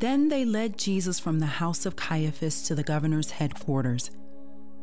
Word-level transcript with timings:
Then 0.00 0.30
they 0.30 0.46
led 0.46 0.78
Jesus 0.78 1.20
from 1.20 1.40
the 1.40 1.60
house 1.60 1.84
of 1.84 1.94
Caiaphas 1.94 2.62
to 2.62 2.74
the 2.74 2.82
governor's 2.82 3.32
headquarters. 3.32 4.10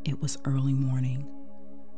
It 0.06 0.22
was 0.22 0.38
early 0.46 0.76
morning. 0.76 1.28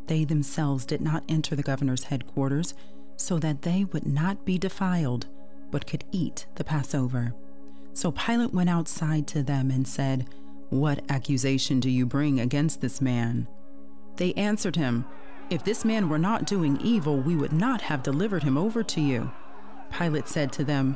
They 0.08 0.24
themselves 0.24 0.86
did 0.86 1.02
not 1.02 1.26
enter 1.28 1.54
the 1.54 1.62
governor's 1.62 2.06
headquarters 2.06 2.74
so 3.18 3.38
that 3.40 3.64
they 3.64 3.84
would 3.84 4.08
not 4.08 4.46
be 4.46 4.58
defiled, 4.58 5.28
but 5.70 5.86
could 5.86 6.06
eat 6.14 6.48
the 6.56 6.64
Passover. 6.64 7.36
So 7.92 8.10
Pilate 8.14 8.54
went 8.54 8.70
outside 8.70 9.28
to 9.28 9.44
them 9.44 9.70
and 9.70 9.86
said, 9.86 10.26
What 10.70 11.04
accusation 11.10 11.82
do 11.82 11.90
you 11.90 12.06
bring 12.06 12.40
against 12.40 12.80
this 12.80 13.02
man? 13.02 13.50
They 14.16 14.32
answered 14.36 14.78
him, 14.78 15.04
If 15.50 15.66
this 15.66 15.84
man 15.84 16.08
were 16.08 16.20
not 16.20 16.46
doing 16.46 16.80
evil, 16.80 17.18
we 17.18 17.36
would 17.36 17.52
not 17.52 17.82
have 17.82 18.02
delivered 18.02 18.44
him 18.44 18.58
over 18.58 18.82
to 18.84 19.02
you. 19.02 19.30
Pilate 19.92 20.30
said 20.30 20.54
to 20.54 20.64
them, 20.64 20.96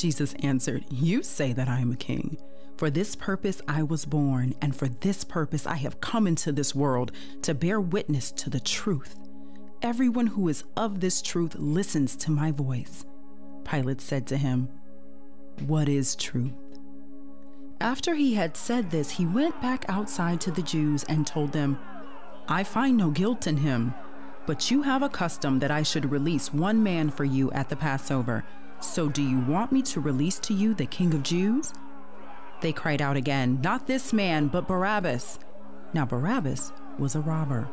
Jesus 0.00 0.34
answered, 0.42 0.86
You 0.90 1.22
say 1.22 1.52
that 1.52 1.68
I 1.68 1.80
am 1.80 1.92
a 1.92 1.96
king. 1.96 2.38
For 2.78 2.88
this 2.88 3.14
purpose 3.14 3.60
I 3.68 3.82
was 3.82 4.06
born, 4.06 4.54
and 4.62 4.74
for 4.74 4.88
this 4.88 5.24
purpose 5.24 5.66
I 5.66 5.74
have 5.74 6.00
come 6.00 6.26
into 6.26 6.52
this 6.52 6.74
world 6.74 7.12
to 7.42 7.52
bear 7.52 7.78
witness 7.78 8.32
to 8.32 8.48
the 8.48 8.60
truth. 8.60 9.16
Everyone 9.82 10.28
who 10.28 10.48
is 10.48 10.64
of 10.74 11.00
this 11.00 11.20
truth 11.20 11.54
listens 11.56 12.16
to 12.16 12.30
my 12.30 12.50
voice. 12.50 13.04
Pilate 13.64 14.00
said 14.00 14.26
to 14.28 14.38
him, 14.38 14.70
What 15.66 15.86
is 15.86 16.16
truth? 16.16 16.54
After 17.78 18.14
he 18.14 18.34
had 18.34 18.56
said 18.56 18.90
this, 18.90 19.10
he 19.10 19.26
went 19.26 19.60
back 19.60 19.84
outside 19.86 20.40
to 20.42 20.50
the 20.50 20.62
Jews 20.62 21.04
and 21.04 21.26
told 21.26 21.52
them, 21.52 21.78
I 22.48 22.64
find 22.64 22.96
no 22.96 23.10
guilt 23.10 23.46
in 23.46 23.58
him, 23.58 23.92
but 24.46 24.70
you 24.70 24.80
have 24.82 25.02
a 25.02 25.10
custom 25.10 25.58
that 25.58 25.70
I 25.70 25.82
should 25.82 26.10
release 26.10 26.54
one 26.54 26.82
man 26.82 27.10
for 27.10 27.24
you 27.24 27.52
at 27.52 27.68
the 27.68 27.76
Passover. 27.76 28.44
So 28.80 29.08
do 29.08 29.22
you 29.22 29.40
want 29.40 29.72
me 29.72 29.82
to 29.82 30.00
release 30.00 30.38
to 30.40 30.54
you 30.54 30.74
the 30.74 30.86
King 30.86 31.14
of 31.14 31.22
Jews? 31.22 31.72
They 32.60 32.72
cried 32.72 33.02
out 33.02 33.16
again, 33.16 33.60
Not 33.62 33.86
this 33.86 34.12
man, 34.12 34.48
but 34.48 34.68
Barabbas. 34.68 35.38
Now 35.92 36.04
Barabbas 36.04 36.72
was 36.98 37.14
a 37.14 37.20
robber. 37.20 37.68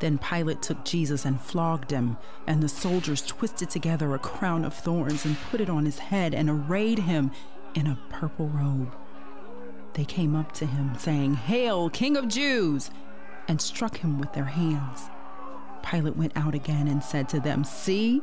Then 0.00 0.18
Pilate 0.18 0.62
took 0.62 0.84
Jesus 0.84 1.24
and 1.24 1.40
flogged 1.40 1.92
him, 1.92 2.16
and 2.46 2.62
the 2.62 2.68
soldiers 2.68 3.22
twisted 3.22 3.70
together 3.70 4.14
a 4.14 4.18
crown 4.18 4.64
of 4.64 4.74
thorns 4.74 5.24
and 5.24 5.36
put 5.50 5.60
it 5.60 5.70
on 5.70 5.84
his 5.84 6.00
head 6.00 6.34
and 6.34 6.50
arrayed 6.50 7.00
him 7.00 7.30
in 7.74 7.86
a 7.86 7.98
purple 8.10 8.48
robe. 8.48 8.94
They 9.94 10.04
came 10.04 10.34
up 10.34 10.52
to 10.52 10.66
him, 10.66 10.96
saying, 10.98 11.34
Hail, 11.34 11.90
King 11.90 12.16
of 12.16 12.28
Jews! 12.28 12.90
and 13.48 13.60
struck 13.60 13.98
him 13.98 14.18
with 14.18 14.32
their 14.32 14.44
hands. 14.44 15.10
Pilate 15.82 16.16
went 16.16 16.36
out 16.36 16.54
again 16.54 16.86
and 16.86 17.02
said 17.02 17.28
to 17.28 17.40
them, 17.40 17.64
See, 17.64 18.22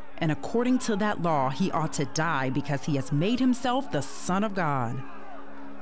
and 0.21 0.31
according 0.31 0.77
to 0.79 0.95
that 0.97 1.23
law, 1.23 1.49
he 1.49 1.71
ought 1.71 1.93
to 1.93 2.05
die 2.05 2.51
because 2.51 2.85
he 2.85 2.95
has 2.95 3.11
made 3.11 3.39
himself 3.39 3.91
the 3.91 4.01
Son 4.01 4.43
of 4.43 4.53
God. 4.53 5.01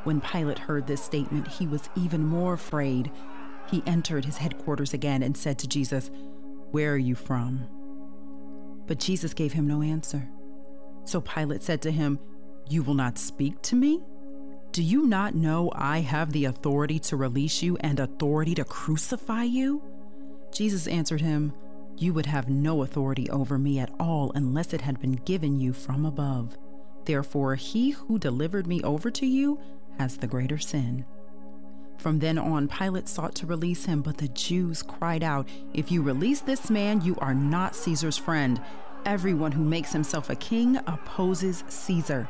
When 0.06 0.22
Pilate 0.22 0.60
heard 0.60 0.88
this 0.88 1.04
statement, 1.04 1.50
he 1.50 1.68
was 1.68 1.90
even 1.98 2.26
more 2.26 2.54
afraid. 2.54 3.12
He 3.70 3.84
entered 3.86 4.24
his 4.24 4.38
headquarters 4.38 4.94
again 4.94 5.22
and 5.24 5.36
said 5.36 5.60
to 5.60 5.68
Jesus, 5.68 6.10
Where 6.72 6.94
are 6.94 6.98
you 6.98 7.16
from? 7.16 7.68
But 8.88 9.00
Jesus 9.00 9.34
gave 9.34 9.52
him 9.52 9.68
no 9.68 9.82
answer. 9.82 10.30
So 11.04 11.20
Pilate 11.20 11.62
said 11.62 11.82
to 11.82 11.92
him, 11.92 12.18
You 12.70 12.82
will 12.82 12.94
not 12.94 13.18
speak 13.18 13.62
to 13.64 13.76
me? 13.76 14.02
Do 14.72 14.82
you 14.82 15.06
not 15.06 15.36
know 15.36 15.70
I 15.76 16.00
have 16.00 16.32
the 16.32 16.46
authority 16.46 16.98
to 17.00 17.18
release 17.18 17.62
you 17.62 17.76
and 17.82 18.00
authority 18.00 18.56
to 18.56 18.64
crucify 18.64 19.44
you? 19.44 19.84
Jesus 20.54 20.88
answered 20.88 21.22
him, 21.22 21.54
you 22.00 22.14
would 22.14 22.26
have 22.26 22.50
no 22.50 22.82
authority 22.82 23.30
over 23.30 23.58
me 23.58 23.78
at 23.78 23.92
all 24.00 24.32
unless 24.34 24.74
it 24.74 24.82
had 24.82 25.00
been 25.00 25.14
given 25.26 25.60
you 25.60 25.74
from 25.74 26.06
above. 26.06 26.58
Therefore, 27.06 27.56
he 27.56 27.92
who 27.92 28.18
delivered 28.18 28.68
me 28.68 28.82
over 28.84 29.12
to 29.12 29.26
you 29.26 29.60
has 29.98 30.18
the 30.18 30.28
greater 30.28 30.58
sin. 30.58 31.06
From 31.98 32.20
then 32.20 32.38
on, 32.38 32.70
Pilate 32.70 33.10
sought 33.10 33.36
to 33.36 33.46
release 33.46 33.84
him, 33.84 34.02
but 34.02 34.18
the 34.18 34.30
Jews 34.30 34.82
cried 34.82 35.24
out, 35.24 35.50
If 35.74 35.92
you 35.92 36.02
release 36.02 36.40
this 36.40 36.70
man, 36.70 37.02
you 37.02 37.18
are 37.18 37.34
not 37.34 37.76
Caesar's 37.76 38.18
friend. 38.18 38.62
Everyone 39.06 39.52
who 39.52 39.64
makes 39.64 39.92
himself 39.92 40.30
a 40.30 40.36
king 40.36 40.78
opposes 40.88 41.66
Caesar. 41.68 42.30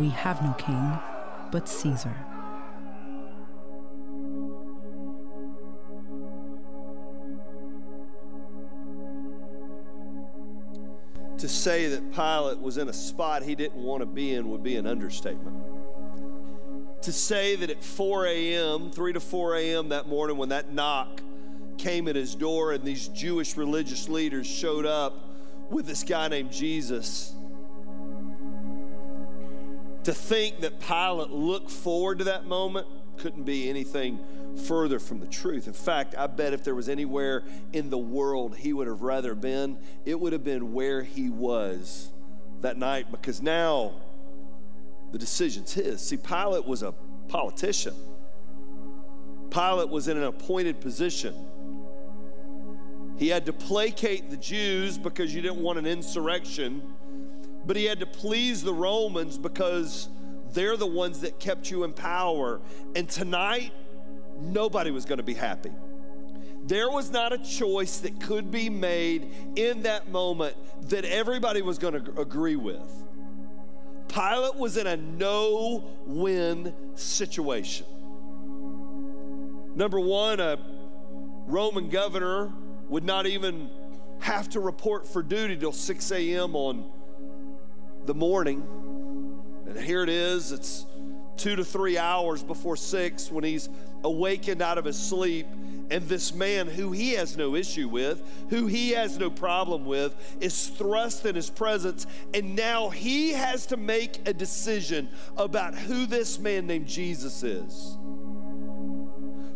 We 0.00 0.08
have 0.08 0.40
no 0.40 0.54
king 0.54 0.98
but 1.52 1.68
Caesar. 1.68 2.16
To 11.36 11.46
say 11.46 11.88
that 11.88 12.12
Pilate 12.12 12.60
was 12.60 12.78
in 12.78 12.88
a 12.88 12.94
spot 12.94 13.42
he 13.42 13.54
didn't 13.54 13.82
want 13.82 14.00
to 14.00 14.06
be 14.06 14.32
in 14.32 14.48
would 14.48 14.62
be 14.62 14.76
an 14.76 14.86
understatement. 14.86 15.58
To 17.02 17.12
say 17.12 17.56
that 17.56 17.68
at 17.68 17.84
4 17.84 18.26
a.m., 18.26 18.90
3 18.90 19.12
to 19.12 19.20
4 19.20 19.56
a.m. 19.56 19.90
that 19.90 20.08
morning, 20.08 20.38
when 20.38 20.48
that 20.48 20.72
knock 20.72 21.20
came 21.76 22.08
at 22.08 22.16
his 22.16 22.34
door 22.34 22.72
and 22.72 22.82
these 22.84 23.08
Jewish 23.08 23.54
religious 23.54 24.08
leaders 24.08 24.46
showed 24.46 24.86
up 24.86 25.12
with 25.68 25.84
this 25.84 26.04
guy 26.04 26.28
named 26.28 26.52
Jesus, 26.52 27.34
to 30.04 30.14
think 30.14 30.60
that 30.60 30.80
Pilate 30.80 31.30
looked 31.30 31.70
forward 31.70 32.18
to 32.18 32.24
that 32.24 32.46
moment 32.46 32.86
couldn't 33.18 33.44
be 33.44 33.68
anything 33.68 34.18
further 34.66 34.98
from 34.98 35.20
the 35.20 35.26
truth. 35.26 35.66
In 35.66 35.72
fact, 35.72 36.14
I 36.16 36.26
bet 36.26 36.52
if 36.52 36.64
there 36.64 36.74
was 36.74 36.88
anywhere 36.88 37.44
in 37.72 37.90
the 37.90 37.98
world 37.98 38.56
he 38.56 38.72
would 38.72 38.86
have 38.86 39.02
rather 39.02 39.34
been, 39.34 39.78
it 40.04 40.18
would 40.18 40.32
have 40.32 40.42
been 40.42 40.72
where 40.72 41.02
he 41.02 41.28
was 41.28 42.10
that 42.60 42.78
night 42.78 43.10
because 43.10 43.42
now 43.42 43.94
the 45.12 45.18
decision's 45.18 45.72
his. 45.72 46.00
See, 46.00 46.16
Pilate 46.16 46.64
was 46.64 46.82
a 46.82 46.94
politician. 47.28 47.94
Pilate 49.50 49.88
was 49.88 50.08
in 50.08 50.16
an 50.16 50.24
appointed 50.24 50.80
position. 50.80 51.34
He 53.18 53.28
had 53.28 53.44
to 53.46 53.52
placate 53.52 54.30
the 54.30 54.36
Jews 54.36 54.96
because 54.96 55.34
you 55.34 55.42
didn't 55.42 55.60
want 55.60 55.78
an 55.78 55.86
insurrection, 55.86 56.94
but 57.66 57.76
he 57.76 57.84
had 57.84 58.00
to 58.00 58.06
please 58.06 58.62
the 58.62 58.74
Romans 58.74 59.38
because 59.38 60.08
they're 60.52 60.76
the 60.76 60.86
ones 60.86 61.20
that 61.20 61.38
kept 61.38 61.70
you 61.70 61.84
in 61.84 61.92
power. 61.92 62.60
And 62.94 63.08
tonight, 63.08 63.72
nobody 64.38 64.90
was 64.90 65.04
going 65.04 65.18
to 65.18 65.24
be 65.24 65.34
happy. 65.34 65.70
There 66.64 66.90
was 66.90 67.10
not 67.10 67.32
a 67.32 67.38
choice 67.38 67.98
that 67.98 68.20
could 68.20 68.50
be 68.50 68.68
made 68.68 69.32
in 69.56 69.82
that 69.82 70.10
moment 70.10 70.56
that 70.88 71.04
everybody 71.04 71.62
was 71.62 71.78
going 71.78 72.04
to 72.04 72.20
agree 72.20 72.56
with. 72.56 73.04
Pilate 74.08 74.56
was 74.56 74.76
in 74.76 74.86
a 74.86 74.96
no 74.96 75.84
win 76.06 76.74
situation. 76.94 77.86
Number 79.74 80.00
one, 80.00 80.40
a 80.40 80.58
Roman 81.46 81.88
governor 81.88 82.52
would 82.88 83.04
not 83.04 83.26
even 83.26 83.70
have 84.18 84.48
to 84.50 84.60
report 84.60 85.06
for 85.06 85.22
duty 85.22 85.56
till 85.56 85.72
6 85.72 86.12
a.m. 86.12 86.56
on 86.56 86.90
the 88.10 88.14
morning. 88.14 88.66
And 89.68 89.78
here 89.78 90.02
it 90.02 90.08
is, 90.08 90.50
it's 90.50 90.84
two 91.36 91.54
to 91.54 91.64
three 91.64 91.96
hours 91.96 92.42
before 92.42 92.76
six 92.76 93.30
when 93.30 93.44
he's 93.44 93.68
awakened 94.02 94.60
out 94.60 94.78
of 94.78 94.84
his 94.84 94.98
sleep. 94.98 95.46
And 95.92 96.08
this 96.08 96.34
man, 96.34 96.66
who 96.66 96.90
he 96.90 97.12
has 97.12 97.36
no 97.36 97.54
issue 97.54 97.86
with, 97.86 98.20
who 98.50 98.66
he 98.66 98.90
has 98.90 99.16
no 99.16 99.30
problem 99.30 99.84
with, 99.84 100.16
is 100.40 100.70
thrust 100.70 101.24
in 101.24 101.36
his 101.36 101.50
presence. 101.50 102.04
And 102.34 102.56
now 102.56 102.88
he 102.88 103.30
has 103.30 103.66
to 103.66 103.76
make 103.76 104.26
a 104.26 104.32
decision 104.32 105.08
about 105.36 105.76
who 105.76 106.04
this 106.06 106.40
man 106.40 106.66
named 106.66 106.88
Jesus 106.88 107.44
is. 107.44 107.96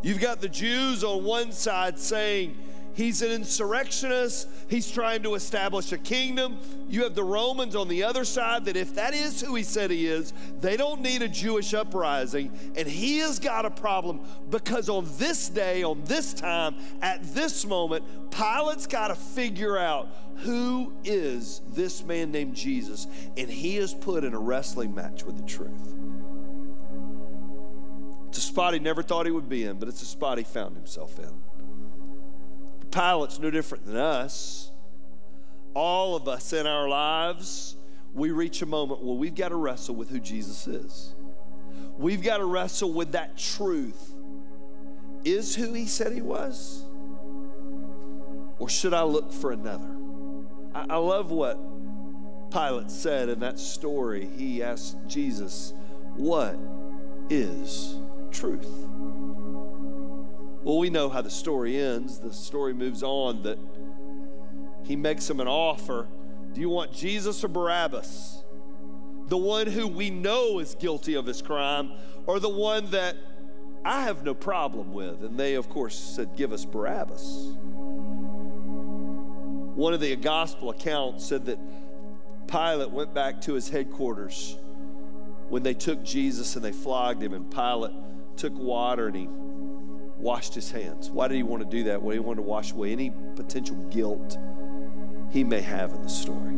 You've 0.05 0.21
got 0.21 0.41
the 0.41 0.49
Jews 0.49 1.03
on 1.03 1.25
one 1.25 1.51
side 1.51 1.99
saying, 1.99 2.57
He's 2.95 3.23
an 3.23 3.33
insurrectionist. 3.33 4.49
He's 4.69 4.91
trying 4.91 5.25
to 5.25 5.35
establish 5.35 5.91
a 5.93 5.99
kingdom. 5.99 6.59
You 6.89 7.03
have 7.03 7.15
the 7.15 7.25
Romans 7.25 7.75
on 7.75 7.89
the 7.89 8.05
other 8.05 8.25
side 8.25 8.65
that 8.67 8.77
if 8.77 8.95
that 8.95 9.15
is 9.15 9.41
who 9.41 9.57
he 9.57 9.65
said 9.65 9.91
he 9.91 10.07
is, 10.07 10.33
they 10.61 10.77
don't 10.77 11.01
need 11.01 11.21
a 11.23 11.29
Jewish 11.29 11.75
uprising. 11.75 12.53
And 12.77 12.87
he 12.87 13.19
has 13.19 13.41
got 13.41 13.67
a 13.67 13.71
problem 13.71 14.21
because 14.49 14.89
on 14.89 15.09
this 15.19 15.49
day, 15.49 15.83
on 15.83 16.05
this 16.05 16.33
time, 16.33 16.77
at 17.03 17.23
this 17.35 17.67
moment, 17.67 18.05
Pilate's 18.31 18.87
got 18.87 19.09
to 19.09 19.17
figure 19.17 19.77
out 19.77 20.09
who 20.37 20.93
is 21.03 21.63
this 21.73 22.05
man 22.05 22.31
named 22.31 22.55
Jesus. 22.55 23.09
And 23.37 23.51
he 23.51 23.77
is 23.77 23.93
put 23.93 24.23
in 24.23 24.35
a 24.35 24.39
wrestling 24.39 24.95
match 24.95 25.25
with 25.25 25.37
the 25.37 25.45
truth. 25.45 25.95
It's 28.29 28.39
a 28.39 28.41
spot 28.41 28.75
he 28.75 28.81
never 28.81 29.03
thought 29.03 29.27
he 29.27 29.33
would 29.33 29.49
be 29.49 29.65
in, 29.65 29.79
but 29.79 29.89
it's 29.89 30.03
a 30.03 30.07
spot 30.07 30.39
he 30.39 30.45
found 30.45 30.77
himself 30.77 31.19
in. 31.19 31.31
Pilate's 32.95 33.41
no 33.41 33.51
different 33.51 33.87
than 33.87 33.97
us. 33.97 34.71
All 35.75 36.15
of 36.15 36.29
us 36.29 36.53
in 36.53 36.65
our 36.65 36.89
lives, 36.89 37.77
we 38.15 38.31
reach 38.31 38.63
a 38.63 38.67
moment 38.67 39.03
where 39.03 39.17
we've 39.17 39.35
got 39.35 39.49
to 39.49 39.57
wrestle 39.57 39.97
with 39.97 40.11
who 40.11 40.21
Jesus 40.21 40.69
is. 40.69 41.15
We've 41.99 42.23
got 42.23 42.39
to 42.39 42.45
wrestle 42.45 42.93
with 42.93 43.13
that 43.13 43.37
truth. 43.37 44.13
Is 45.25 45.57
who 45.57 45.73
he 45.73 45.87
said 45.87 46.13
he 46.13 46.23
was? 46.23 46.85
Or 48.61 48.69
should 48.69 48.95
I 48.95 49.03
look 49.03 49.33
for 49.33 49.51
another? 49.51 49.91
I, 50.73 50.87
I 50.91 50.97
love 50.97 51.33
what 51.33 51.59
Pilate 52.53 52.93
said 52.93 53.29
in 53.29 53.41
that 53.41 53.59
story. 53.59 54.31
He 54.37 54.63
asked 54.63 54.99
Jesus, 55.09 55.75
What 56.15 56.57
is 57.29 57.97
truth? 58.31 58.94
Well, 60.65 60.79
we 60.79 60.89
know 60.89 61.11
how 61.11 61.21
the 61.21 61.31
story 61.31 61.79
ends. 61.79 62.19
The 62.21 62.33
story 62.33 62.73
moves 62.73 63.03
on 63.03 63.43
that 63.43 63.59
he 64.83 64.97
makes 64.97 65.29
him 65.29 65.39
an 65.41 65.47
offer. 65.47 66.09
Do 66.55 66.61
you 66.63 66.71
want 66.71 66.91
Jesus 66.91 67.45
or 67.45 67.49
Barabbas? 67.49 68.43
The 69.27 69.37
one 69.37 69.67
who 69.67 69.87
we 69.87 70.09
know 70.09 70.61
is 70.61 70.75
guilty 70.75 71.15
of 71.15 71.27
his 71.27 71.43
crime, 71.43 71.93
or 72.27 72.41
the 72.41 72.49
one 72.49 72.91
that 72.93 73.17
I 73.85 74.05
have 74.05 74.25
no 74.25 74.33
problem 74.33 74.95
with? 74.95 75.23
And 75.23 75.39
they, 75.39 75.55
of 75.55 75.69
course, 75.69 75.99
said, 75.99 76.35
Give 76.35 76.51
us 76.51 76.65
Barabbas. 76.65 77.57
One 79.75 79.93
of 79.93 80.01
the 80.01 80.17
gospel 80.17 80.71
accounts 80.71 81.27
said 81.27 81.45
that 81.45 81.59
Pilate 82.47 82.91
went 82.91 83.13
back 83.13 83.43
to 83.43 83.53
his 83.53 83.69
headquarters 83.69 84.57
when 85.51 85.63
they 85.63 85.75
took 85.75 86.03
Jesus 86.03 86.57
and 86.57 86.65
they 86.65 86.73
flogged 86.73 87.23
him, 87.23 87.35
and 87.35 87.51
Pilate 87.51 87.93
took 88.37 88.57
water 88.57 89.09
and 89.09 89.17
he 89.17 89.29
washed 90.25 90.55
his 90.55 90.71
hands. 90.71 91.11
Why 91.11 91.29
did 91.29 91.35
he 91.35 91.43
want 91.43 91.63
to 91.63 91.69
do 91.69 91.85
that? 91.85 92.03
Well, 92.03 92.15
he 92.15 92.19
wanted 92.19 92.37
to 92.37 92.49
wash 92.49 92.73
away 92.73 92.93
any 92.93 93.13
potential 93.37 93.77
guilt 93.91 94.39
he 95.31 95.45
may 95.45 95.61
have 95.61 95.93
in 95.93 96.03
the 96.03 96.09
story. 96.09 96.55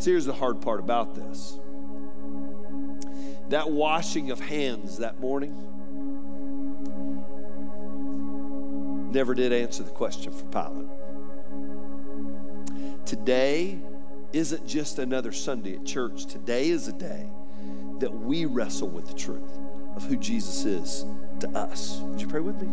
See, 0.00 0.12
here's 0.12 0.24
the 0.24 0.34
hard 0.34 0.60
part 0.60 0.78
about 0.78 1.16
this 1.16 1.58
that 3.48 3.70
washing 3.70 4.30
of 4.30 4.38
hands 4.38 4.98
that 4.98 5.18
morning 5.18 5.52
never 9.10 9.34
did 9.34 9.52
answer 9.52 9.82
the 9.82 9.90
question 9.90 10.32
for 10.32 10.44
Pilate. 10.44 10.88
Today 13.04 13.80
isn't 14.32 14.64
just 14.64 15.00
another 15.00 15.32
Sunday 15.32 15.74
at 15.74 15.84
church, 15.84 16.26
today 16.26 16.68
is 16.68 16.86
a 16.86 16.92
day 16.92 17.28
that 17.98 18.12
we 18.12 18.46
wrestle 18.46 18.88
with 18.88 19.08
the 19.08 19.14
truth 19.14 19.61
of 19.96 20.04
who 20.04 20.16
Jesus 20.16 20.64
is 20.64 21.04
to 21.40 21.48
us. 21.50 22.00
Would 22.02 22.20
you 22.20 22.26
pray 22.26 22.40
with 22.40 22.60
me? 22.60 22.68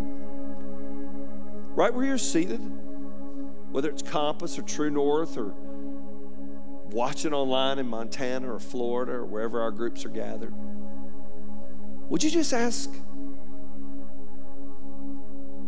Right 1.76 1.94
where 1.94 2.06
you're 2.06 2.18
seated, 2.18 2.60
whether 3.72 3.90
it's 3.90 4.02
Compass 4.02 4.58
or 4.58 4.64
True 4.64 4.90
North 4.90 5.38
or 5.38 5.54
watching 6.92 7.34
online 7.34 7.80
in 7.80 7.88
Montana 7.88 8.54
or 8.54 8.60
Florida 8.60 9.14
or 9.14 9.26
wherever 9.26 9.62
our 9.62 9.72
groups 9.72 10.06
are 10.06 10.10
gathered, 10.10 10.54
would 12.10 12.24
you 12.24 12.32
just 12.32 12.54
ask 12.54 12.92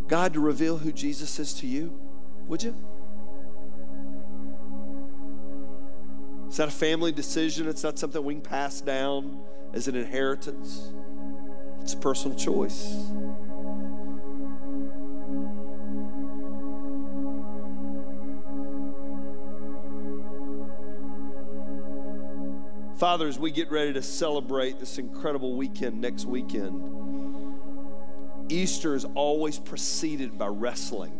God 0.07 0.33
to 0.33 0.39
reveal 0.39 0.77
who 0.77 0.91
Jesus 0.91 1.39
is 1.39 1.53
to 1.55 1.67
you? 1.67 1.97
Would 2.47 2.63
you? 2.63 2.75
It's 6.47 6.59
not 6.59 6.67
a 6.67 6.71
family 6.71 7.13
decision. 7.13 7.67
It's 7.69 7.83
not 7.83 7.97
something 7.97 8.21
we 8.25 8.33
can 8.33 8.41
pass 8.41 8.81
down 8.81 9.39
as 9.73 9.87
an 9.87 9.95
inheritance. 9.95 10.91
It's 11.81 11.93
a 11.93 11.97
personal 11.97 12.37
choice. 12.37 13.11
Father, 22.97 23.27
as 23.27 23.39
we 23.39 23.49
get 23.49 23.71
ready 23.71 23.93
to 23.93 24.01
celebrate 24.03 24.79
this 24.79 24.99
incredible 24.99 25.55
weekend 25.55 25.99
next 25.99 26.25
weekend, 26.25 26.83
Easter 28.49 28.93
is 28.93 29.05
always 29.15 29.57
preceded 29.57 30.37
by 30.37 30.45
wrestling 30.45 31.11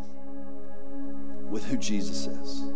with 1.49 1.65
who 1.65 1.77
Jesus 1.77 2.27
is. 2.27 2.71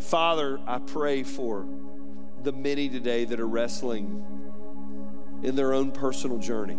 Father, 0.00 0.58
I 0.66 0.78
pray 0.80 1.22
for 1.22 1.68
the 2.42 2.52
many 2.52 2.88
today 2.88 3.24
that 3.26 3.38
are 3.38 3.46
wrestling 3.46 4.39
in 5.42 5.56
their 5.56 5.72
own 5.72 5.90
personal 5.90 6.38
journey. 6.38 6.78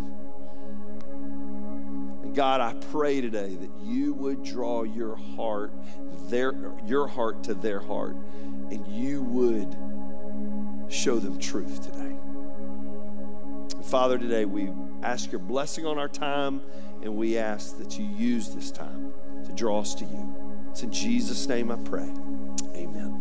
And 2.22 2.34
God, 2.34 2.60
I 2.60 2.74
pray 2.90 3.20
today 3.20 3.56
that 3.56 3.70
you 3.80 4.14
would 4.14 4.42
draw 4.42 4.84
your 4.84 5.16
heart, 5.16 5.72
their, 6.28 6.54
your 6.84 7.06
heart 7.08 7.42
to 7.44 7.54
their 7.54 7.80
heart, 7.80 8.16
and 8.70 8.86
you 8.86 9.22
would 9.22 9.76
show 10.92 11.18
them 11.18 11.38
truth 11.38 11.82
today. 11.82 12.16
Father, 13.84 14.18
today 14.18 14.44
we 14.44 14.72
ask 15.02 15.32
your 15.32 15.40
blessing 15.40 15.84
on 15.84 15.98
our 15.98 16.08
time, 16.08 16.62
and 17.02 17.16
we 17.16 17.36
ask 17.36 17.78
that 17.78 17.98
you 17.98 18.04
use 18.04 18.54
this 18.54 18.70
time 18.70 19.12
to 19.44 19.52
draw 19.52 19.80
us 19.80 19.94
to 19.96 20.04
you. 20.04 20.34
It's 20.70 20.82
in 20.82 20.92
Jesus' 20.92 21.46
name 21.48 21.70
I 21.70 21.76
pray. 21.76 22.10
Amen. 22.74 23.11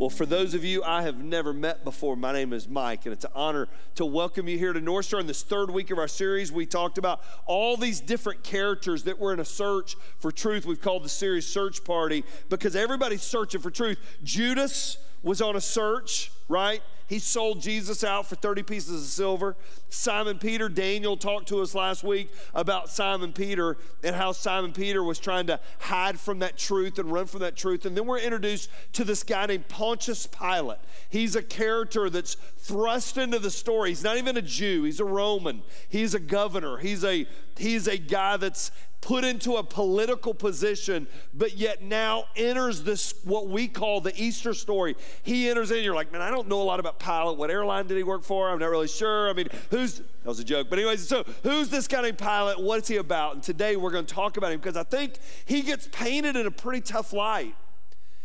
Well, 0.00 0.08
for 0.08 0.24
those 0.24 0.54
of 0.54 0.64
you 0.64 0.82
I 0.82 1.02
have 1.02 1.22
never 1.22 1.52
met 1.52 1.84
before, 1.84 2.16
my 2.16 2.32
name 2.32 2.54
is 2.54 2.66
Mike, 2.66 3.04
and 3.04 3.12
it's 3.12 3.26
an 3.26 3.32
honor 3.34 3.68
to 3.96 4.06
welcome 4.06 4.48
you 4.48 4.56
here 4.56 4.72
to 4.72 4.80
North 4.80 5.04
Star. 5.04 5.20
In 5.20 5.26
this 5.26 5.42
third 5.42 5.70
week 5.70 5.90
of 5.90 5.98
our 5.98 6.08
series, 6.08 6.50
we 6.50 6.64
talked 6.64 6.96
about 6.96 7.20
all 7.44 7.76
these 7.76 8.00
different 8.00 8.42
characters 8.42 9.04
that 9.04 9.18
were 9.18 9.34
in 9.34 9.40
a 9.40 9.44
search 9.44 9.96
for 10.18 10.32
truth. 10.32 10.64
We've 10.64 10.80
called 10.80 11.04
the 11.04 11.10
series 11.10 11.46
Search 11.46 11.84
Party 11.84 12.24
because 12.48 12.74
everybody's 12.74 13.20
searching 13.20 13.60
for 13.60 13.70
truth. 13.70 13.98
Judas 14.24 14.96
was 15.22 15.42
on 15.42 15.54
a 15.54 15.60
search, 15.60 16.32
right? 16.48 16.80
He 17.10 17.18
sold 17.18 17.60
Jesus 17.60 18.04
out 18.04 18.28
for 18.28 18.36
30 18.36 18.62
pieces 18.62 19.02
of 19.02 19.08
silver. 19.08 19.56
Simon 19.88 20.38
Peter, 20.38 20.68
Daniel 20.68 21.16
talked 21.16 21.48
to 21.48 21.60
us 21.60 21.74
last 21.74 22.04
week 22.04 22.30
about 22.54 22.88
Simon 22.88 23.32
Peter 23.32 23.78
and 24.04 24.14
how 24.14 24.30
Simon 24.30 24.72
Peter 24.72 25.02
was 25.02 25.18
trying 25.18 25.48
to 25.48 25.58
hide 25.80 26.20
from 26.20 26.38
that 26.38 26.56
truth 26.56 27.00
and 27.00 27.10
run 27.10 27.26
from 27.26 27.40
that 27.40 27.56
truth. 27.56 27.84
And 27.84 27.96
then 27.96 28.06
we're 28.06 28.20
introduced 28.20 28.70
to 28.92 29.02
this 29.02 29.24
guy 29.24 29.46
named 29.46 29.66
Pontius 29.66 30.28
Pilate. 30.28 30.78
He's 31.08 31.34
a 31.34 31.42
character 31.42 32.08
that's 32.10 32.34
thrust 32.58 33.18
into 33.18 33.40
the 33.40 33.50
story. 33.50 33.88
He's 33.88 34.04
not 34.04 34.16
even 34.16 34.36
a 34.36 34.42
Jew, 34.42 34.84
he's 34.84 35.00
a 35.00 35.04
Roman. 35.04 35.64
He's 35.88 36.14
a 36.14 36.20
governor. 36.20 36.78
He's 36.78 37.02
a 37.02 37.26
he's 37.58 37.88
a 37.88 37.98
guy 37.98 38.36
that's 38.36 38.70
put 39.00 39.24
into 39.24 39.56
a 39.56 39.62
political 39.62 40.34
position, 40.34 41.06
but 41.32 41.56
yet 41.56 41.82
now 41.82 42.24
enters 42.36 42.82
this, 42.82 43.14
what 43.24 43.48
we 43.48 43.66
call 43.66 44.00
the 44.00 44.12
Easter 44.20 44.52
story. 44.52 44.96
He 45.22 45.48
enters 45.48 45.70
in, 45.70 45.82
you're 45.82 45.94
like, 45.94 46.12
man, 46.12 46.20
I 46.20 46.30
don't 46.30 46.48
know 46.48 46.60
a 46.60 46.64
lot 46.64 46.80
about 46.80 46.98
Pilate. 46.98 47.38
What 47.38 47.50
airline 47.50 47.86
did 47.86 47.96
he 47.96 48.02
work 48.02 48.22
for? 48.22 48.50
I'm 48.50 48.58
not 48.58 48.70
really 48.70 48.88
sure. 48.88 49.30
I 49.30 49.32
mean, 49.32 49.48
who's, 49.70 49.98
that 49.98 50.26
was 50.26 50.38
a 50.38 50.44
joke. 50.44 50.68
But, 50.68 50.78
anyways, 50.78 51.08
so 51.08 51.24
who's 51.42 51.70
this 51.70 51.88
guy 51.88 52.02
named 52.02 52.18
Pilate? 52.18 52.60
What's 52.60 52.88
he 52.88 52.96
about? 52.96 53.34
And 53.34 53.42
today 53.42 53.76
we're 53.76 53.90
going 53.90 54.06
to 54.06 54.14
talk 54.14 54.36
about 54.36 54.52
him 54.52 54.60
because 54.60 54.76
I 54.76 54.84
think 54.84 55.14
he 55.44 55.62
gets 55.62 55.88
painted 55.90 56.36
in 56.36 56.46
a 56.46 56.50
pretty 56.50 56.82
tough 56.82 57.12
light. 57.12 57.54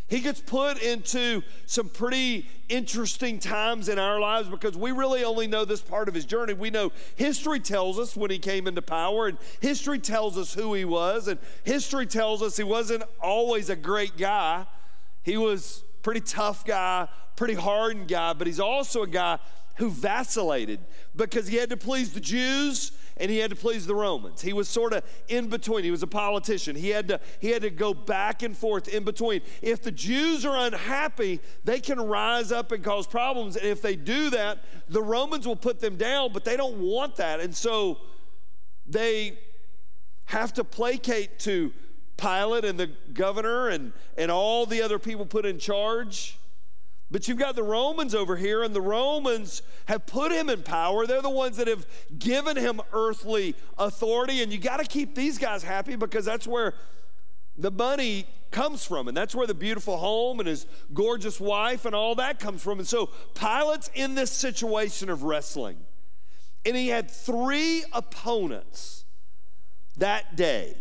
He 0.07 0.19
gets 0.19 0.39
put 0.39 0.81
into 0.83 1.41
some 1.65 1.89
pretty 1.89 2.47
interesting 2.69 3.39
times 3.39 3.89
in 3.89 3.97
our 3.97 4.19
lives 4.19 4.47
because 4.47 4.77
we 4.77 4.91
really 4.91 5.23
only 5.23 5.47
know 5.47 5.65
this 5.65 5.81
part 5.81 6.07
of 6.07 6.13
his 6.13 6.25
journey. 6.25 6.53
We 6.53 6.69
know 6.69 6.91
history 7.15 7.59
tells 7.59 7.97
us 7.97 8.15
when 8.15 8.29
he 8.29 8.37
came 8.37 8.67
into 8.67 8.83
power, 8.83 9.27
and 9.27 9.37
history 9.61 9.97
tells 9.97 10.37
us 10.37 10.53
who 10.53 10.75
he 10.75 10.85
was, 10.85 11.27
and 11.27 11.39
history 11.63 12.05
tells 12.05 12.43
us 12.43 12.55
he 12.55 12.63
wasn't 12.63 13.03
always 13.19 13.69
a 13.69 13.75
great 13.75 14.15
guy. 14.15 14.67
He 15.23 15.37
was 15.37 15.83
pretty 16.03 16.21
tough 16.21 16.65
guy, 16.65 17.07
pretty 17.35 17.55
hardened 17.55 18.07
guy, 18.07 18.33
but 18.33 18.45
he's 18.45 18.59
also 18.59 19.01
a 19.01 19.07
guy 19.07 19.39
who 19.77 19.89
vacillated 19.89 20.79
because 21.15 21.47
he 21.47 21.57
had 21.57 21.69
to 21.69 21.77
please 21.77 22.13
the 22.13 22.19
Jews 22.19 22.91
and 23.17 23.31
he 23.31 23.37
had 23.37 23.49
to 23.49 23.55
please 23.55 23.87
the 23.87 23.95
Romans. 23.95 24.41
He 24.41 24.51
was 24.51 24.67
sort 24.67 24.93
of 24.93 25.03
in 25.27 25.47
between. 25.47 25.83
He 25.83 25.91
was 25.91 26.03
a 26.03 26.07
politician. 26.07 26.75
He 26.75 26.89
had 26.89 27.07
to 27.07 27.19
he 27.39 27.49
had 27.49 27.61
to 27.61 27.69
go 27.69 27.93
back 27.93 28.43
and 28.43 28.57
forth 28.57 28.87
in 28.87 29.03
between. 29.03 29.41
If 29.61 29.81
the 29.81 29.91
Jews 29.91 30.45
are 30.45 30.57
unhappy, 30.57 31.39
they 31.63 31.79
can 31.79 31.99
rise 31.99 32.51
up 32.51 32.71
and 32.71 32.83
cause 32.83 33.07
problems 33.07 33.55
and 33.55 33.65
if 33.65 33.81
they 33.81 33.95
do 33.95 34.29
that, 34.31 34.63
the 34.89 35.01
Romans 35.01 35.47
will 35.47 35.55
put 35.55 35.79
them 35.79 35.97
down, 35.97 36.31
but 36.33 36.45
they 36.45 36.57
don't 36.57 36.77
want 36.77 37.15
that. 37.17 37.39
And 37.39 37.55
so 37.55 37.99
they 38.85 39.39
have 40.25 40.53
to 40.53 40.63
placate 40.63 41.39
to 41.39 41.71
Pilate 42.17 42.63
and 42.63 42.79
the 42.79 42.87
governor 43.13 43.69
and, 43.69 43.91
and 44.17 44.31
all 44.31 44.65
the 44.65 44.81
other 44.81 44.99
people 44.99 45.25
put 45.25 45.45
in 45.45 45.59
charge. 45.59 46.37
But 47.11 47.27
you've 47.27 47.37
got 47.37 47.55
the 47.55 47.63
Romans 47.63 48.15
over 48.15 48.35
here, 48.35 48.63
and 48.63 48.75
the 48.75 48.81
Romans 48.81 49.61
have 49.85 50.07
put 50.07 50.31
him 50.31 50.49
in 50.49 50.63
power. 50.63 51.05
They're 51.05 51.21
the 51.21 51.29
ones 51.29 51.57
that 51.57 51.67
have 51.67 51.85
given 52.17 52.57
him 52.57 52.81
earthly 52.93 53.55
authority. 53.77 54.41
And 54.41 54.51
you 54.51 54.57
got 54.57 54.79
to 54.79 54.85
keep 54.85 55.13
these 55.13 55.37
guys 55.37 55.61
happy 55.61 55.95
because 55.95 56.25
that's 56.25 56.47
where 56.47 56.73
the 57.57 57.69
money 57.69 58.25
comes 58.49 58.83
from. 58.83 59.07
And 59.07 59.15
that's 59.15 59.35
where 59.35 59.45
the 59.45 59.53
beautiful 59.53 59.97
home 59.97 60.39
and 60.39 60.47
his 60.47 60.65
gorgeous 60.93 61.39
wife 61.39 61.85
and 61.85 61.93
all 61.93 62.15
that 62.15 62.39
comes 62.39 62.63
from. 62.63 62.79
And 62.79 62.87
so 62.87 63.11
Pilate's 63.35 63.89
in 63.93 64.15
this 64.15 64.31
situation 64.31 65.09
of 65.09 65.23
wrestling. 65.23 65.77
And 66.65 66.75
he 66.75 66.87
had 66.87 67.11
three 67.11 67.83
opponents 67.93 69.05
that 69.97 70.35
day 70.35 70.75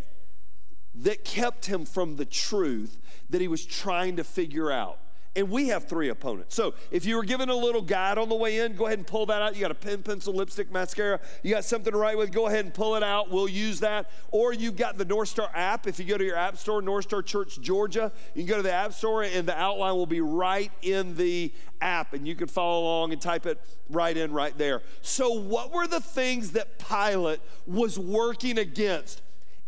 that 0.95 1.25
kept 1.25 1.67
him 1.67 1.85
from 1.85 2.17
the 2.17 2.25
truth 2.25 2.99
that 3.29 3.43
he 3.43 3.49
was 3.49 3.65
trying 3.65 4.17
to 4.17 4.25
figure 4.25 4.71
out 4.71 4.99
and 5.37 5.51
we 5.51 5.69
have 5.69 5.85
three 5.85 6.09
opponents. 6.09 6.55
So 6.55 6.75
if 6.91 7.05
you 7.05 7.17
were 7.17 7.25
given 7.25 7.49
a 7.49 7.55
little 7.55 7.83
guide 7.83 8.19
on 8.19 8.29
the 8.29 8.35
way 8.35 8.59
in, 8.59 8.75
go 8.75 8.87
ahead 8.87 8.99
and 8.99 9.07
pull 9.07 9.27
that 9.27 9.43
out. 9.43 9.55
You 9.55 9.63
got 9.63 9.71
a 9.71 9.75
pen, 9.75 10.03
pencil, 10.03 10.33
lipstick, 10.33 10.71
mascara. 10.71 11.21
You 11.43 11.55
got 11.55 11.65
something 11.65 11.93
to 11.93 11.99
write 11.99 12.17
with, 12.17 12.33
go 12.33 12.47
ahead 12.47 12.65
and 12.65 12.73
pull 12.73 12.95
it 12.95 13.03
out. 13.03 13.31
We'll 13.31 13.49
use 13.49 13.81
that. 13.81 14.11
Or 14.31 14.53
you've 14.53 14.77
got 14.77 14.97
the 14.97 15.05
North 15.05 15.29
Star 15.29 15.51
app. 15.55 15.87
If 15.87 15.99
you 15.99 16.05
go 16.05 16.17
to 16.17 16.25
your 16.25 16.37
app 16.37 16.57
store, 16.57 16.81
North 16.83 17.05
Star 17.05 17.23
Church 17.23 17.61
Georgia, 17.61 18.13
you 18.35 18.45
can 18.45 18.49
go 18.49 18.57
to 18.59 18.63
the 18.63 18.73
app 18.73 18.93
store 18.93 19.25
and 19.25 19.47
the 19.49 19.59
outline 19.59 19.95
will 19.95 20.07
be 20.07 20.21
right 20.21 20.71
in 20.83 21.17
the 21.17 21.53
app 21.81 22.13
and 22.15 22.27
you 22.27 22.35
can 22.37 22.47
follow 22.47 22.83
along 22.83 23.13
and 23.13 23.21
type 23.21 23.45
it 23.47 23.61
right 23.91 24.17
in 24.17 24.33
right 24.33 24.57
there. 24.57 24.83
So 25.03 25.33
what 25.33 25.73
were 25.73 25.87
the 25.87 26.01
things 26.01 26.53
that 26.53 26.79
Pilate 26.79 27.41
was 27.67 27.99
working 27.99 28.59
against? 28.59 29.23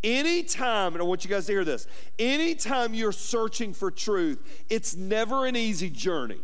Anytime, 0.07 0.93
and 0.93 1.03
I 1.03 1.05
want 1.05 1.25
you 1.25 1.31
guys 1.31 1.47
to 1.47 1.53
hear 1.53 1.65
this, 1.65 1.89
anytime 2.17 2.95
you're 2.95 3.11
searching 3.11 3.75
for 3.75 3.91
truth, 3.91 4.65
it's 4.71 4.95
never 4.95 5.47
an 5.47 5.57
easy 5.57 5.91
journey. 5.91 6.39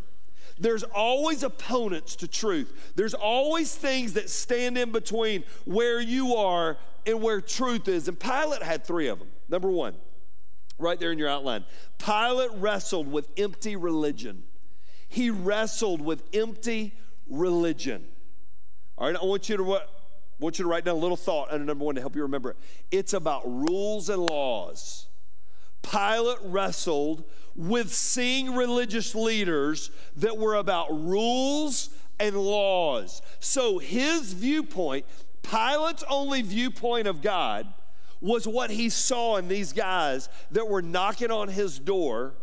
There's 0.59 0.83
always 0.83 1.45
opponents 1.45 2.17
to 2.17 2.27
truth. 2.27 2.93
There's 2.97 3.15
always 3.15 3.73
things 3.73 4.15
that 4.15 4.31
stand 4.31 4.77
in 4.77 4.91
between 4.91 5.45
where 5.65 6.01
you 6.01 6.35
are 6.35 6.77
and 7.07 7.23
where 7.23 7.41
truth 7.41 7.87
is. 7.87 8.09
And 8.09 8.19
Pilate 8.19 8.65
had 8.65 8.85
three 8.85 9.07
of 9.07 9.21
them. 9.21 9.29
Number 9.49 9.71
one, 9.71 9.95
right 10.77 10.99
there 10.99 11.13
in 11.13 11.19
your 11.19 11.29
outline 11.29 11.65
Pilate 11.99 12.51
wrestled 12.55 13.13
with 13.13 13.29
empty 13.37 13.77
religion. 13.77 14.43
He 15.07 15.31
wrestled 15.31 16.01
with 16.01 16.25
empty 16.35 16.95
religion. 17.29 18.09
All 18.99 19.07
right, 19.07 19.17
I 19.17 19.25
want 19.25 19.49
you 19.49 19.57
to 19.57 19.63
what 19.63 20.02
I 20.41 20.45
want 20.45 20.59
you 20.59 20.65
to 20.65 20.69
write 20.69 20.85
down 20.85 20.97
a 20.97 20.99
little 20.99 21.17
thought 21.17 21.51
under 21.51 21.65
number 21.65 21.85
one 21.85 21.95
to 21.95 22.01
help 22.01 22.17
you 22.17 22.23
remember 22.23 22.51
it. 22.51 22.57
It's 22.91 23.13
about 23.13 23.43
rules 23.47 24.09
and 24.09 24.23
laws. 24.23 25.07
Pilate 25.83 26.39
wrestled 26.43 27.25
with 27.55 27.93
seeing 27.93 28.55
religious 28.55 29.15
leaders 29.15 29.91
that 30.17 30.39
were 30.39 30.55
about 30.55 30.89
rules 30.91 31.91
and 32.19 32.37
laws. 32.37 33.21
So 33.41 33.79
his 33.79 34.33
viewpoint, 34.33 35.05
Pilate's 35.43 36.05
only 36.09 36.43
viewpoint 36.43 37.07
of 37.09 37.21
God, 37.21 37.67
was 38.21 38.47
what 38.47 38.71
he 38.71 38.89
saw 38.89 39.37
in 39.37 39.49
these 39.49 39.73
guys 39.73 40.29
that 40.53 40.69
were 40.69 40.83
knocking 40.83 41.31
on 41.31 41.49
his 41.49 41.79
door 41.79 42.35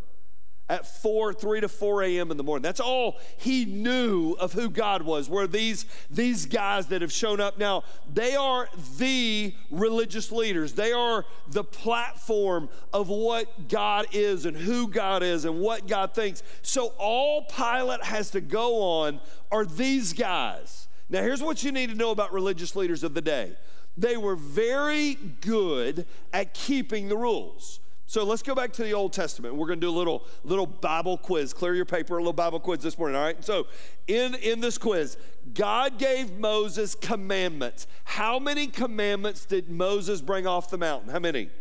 at 0.69 0.85
4, 0.85 1.33
3 1.33 1.61
to 1.61 1.67
4 1.67 2.03
a.m. 2.03 2.31
in 2.31 2.37
the 2.37 2.43
morning. 2.43 2.61
That's 2.61 2.79
all 2.79 3.17
he 3.37 3.65
knew 3.65 4.33
of 4.33 4.53
who 4.53 4.69
God 4.69 5.01
was, 5.01 5.27
were 5.27 5.47
these, 5.47 5.85
these 6.09 6.45
guys 6.45 6.87
that 6.87 7.01
have 7.01 7.11
shown 7.11 7.41
up 7.41 7.57
now. 7.57 7.83
They 8.13 8.35
are 8.35 8.69
the 8.97 9.53
religious 9.71 10.31
leaders. 10.31 10.73
They 10.73 10.91
are 10.91 11.25
the 11.47 11.63
platform 11.63 12.69
of 12.93 13.09
what 13.09 13.67
God 13.67 14.05
is 14.11 14.45
and 14.45 14.55
who 14.55 14.87
God 14.87 15.23
is 15.23 15.45
and 15.45 15.59
what 15.59 15.87
God 15.87 16.13
thinks. 16.13 16.43
So 16.61 16.93
all 16.97 17.43
Pilate 17.43 18.03
has 18.03 18.31
to 18.31 18.41
go 18.41 18.81
on 18.81 19.19
are 19.51 19.65
these 19.65 20.13
guys. 20.13 20.87
Now, 21.09 21.23
here's 21.23 21.41
what 21.41 21.63
you 21.63 21.71
need 21.71 21.89
to 21.89 21.95
know 21.95 22.11
about 22.11 22.31
religious 22.31 22.75
leaders 22.75 23.03
of 23.03 23.15
the 23.15 23.21
day 23.21 23.55
they 23.97 24.15
were 24.15 24.35
very 24.35 25.15
good 25.41 26.05
at 26.31 26.53
keeping 26.53 27.09
the 27.09 27.17
rules. 27.17 27.81
So 28.09 28.23
let's 28.23 28.41
go 28.41 28.55
back 28.55 28.73
to 28.73 28.83
the 28.83 28.95
Old 28.95 29.13
Testament. 29.13 29.53
We're 29.53 29.67
going 29.67 29.79
to 29.79 29.85
do 29.85 29.91
a 29.91 29.95
little 29.95 30.25
little 30.43 30.65
Bible 30.65 31.15
quiz. 31.15 31.53
Clear 31.53 31.75
your 31.75 31.85
paper, 31.85 32.15
a 32.15 32.17
little 32.17 32.33
Bible 32.33 32.59
quiz 32.59 32.79
this 32.79 32.97
morning, 32.97 33.15
all 33.15 33.23
right? 33.23 33.45
So 33.45 33.67
in 34.07 34.33
in 34.33 34.61
this 34.61 34.79
quiz, 34.79 35.15
God 35.53 35.99
gave 35.99 36.31
Moses 36.39 36.95
commandments. 36.95 37.85
How 38.05 38.39
many 38.39 38.65
commandments 38.65 39.45
did 39.45 39.69
Moses 39.69 40.21
bring 40.21 40.47
off 40.47 40.71
the 40.71 40.77
mountain? 40.79 41.11
How 41.11 41.19
many? 41.19 41.51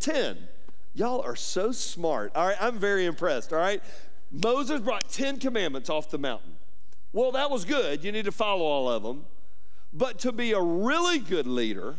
10. 0.00 0.38
Y'all 0.94 1.20
are 1.20 1.36
so 1.36 1.72
smart. 1.72 2.32
All 2.34 2.46
right, 2.46 2.56
I'm 2.58 2.78
very 2.78 3.04
impressed, 3.04 3.52
all 3.52 3.58
right? 3.58 3.82
Moses 4.30 4.80
brought 4.80 5.10
10 5.10 5.40
commandments 5.40 5.90
off 5.90 6.08
the 6.08 6.16
mountain. 6.16 6.54
Well, 7.12 7.32
that 7.32 7.50
was 7.50 7.66
good. 7.66 8.02
You 8.02 8.12
need 8.12 8.24
to 8.24 8.32
follow 8.32 8.64
all 8.64 8.88
of 8.88 9.02
them. 9.02 9.26
But 9.92 10.18
to 10.20 10.32
be 10.32 10.52
a 10.52 10.62
really 10.62 11.18
good 11.18 11.46
leader, 11.46 11.96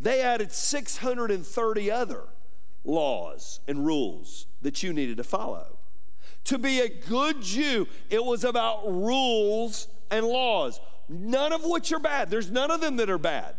they 0.00 0.20
added 0.20 0.52
630 0.52 1.90
other 1.90 2.28
laws 2.84 3.60
and 3.66 3.84
rules 3.84 4.46
that 4.62 4.82
you 4.82 4.92
needed 4.92 5.16
to 5.16 5.24
follow. 5.24 5.78
To 6.44 6.58
be 6.58 6.80
a 6.80 6.88
good 6.88 7.40
Jew, 7.40 7.88
it 8.10 8.24
was 8.24 8.44
about 8.44 8.86
rules 8.86 9.88
and 10.10 10.26
laws, 10.26 10.80
none 11.08 11.52
of 11.52 11.64
which 11.64 11.92
are 11.92 11.98
bad. 11.98 12.30
There's 12.30 12.50
none 12.50 12.70
of 12.70 12.80
them 12.80 12.96
that 12.96 13.08
are 13.08 13.18
bad. 13.18 13.54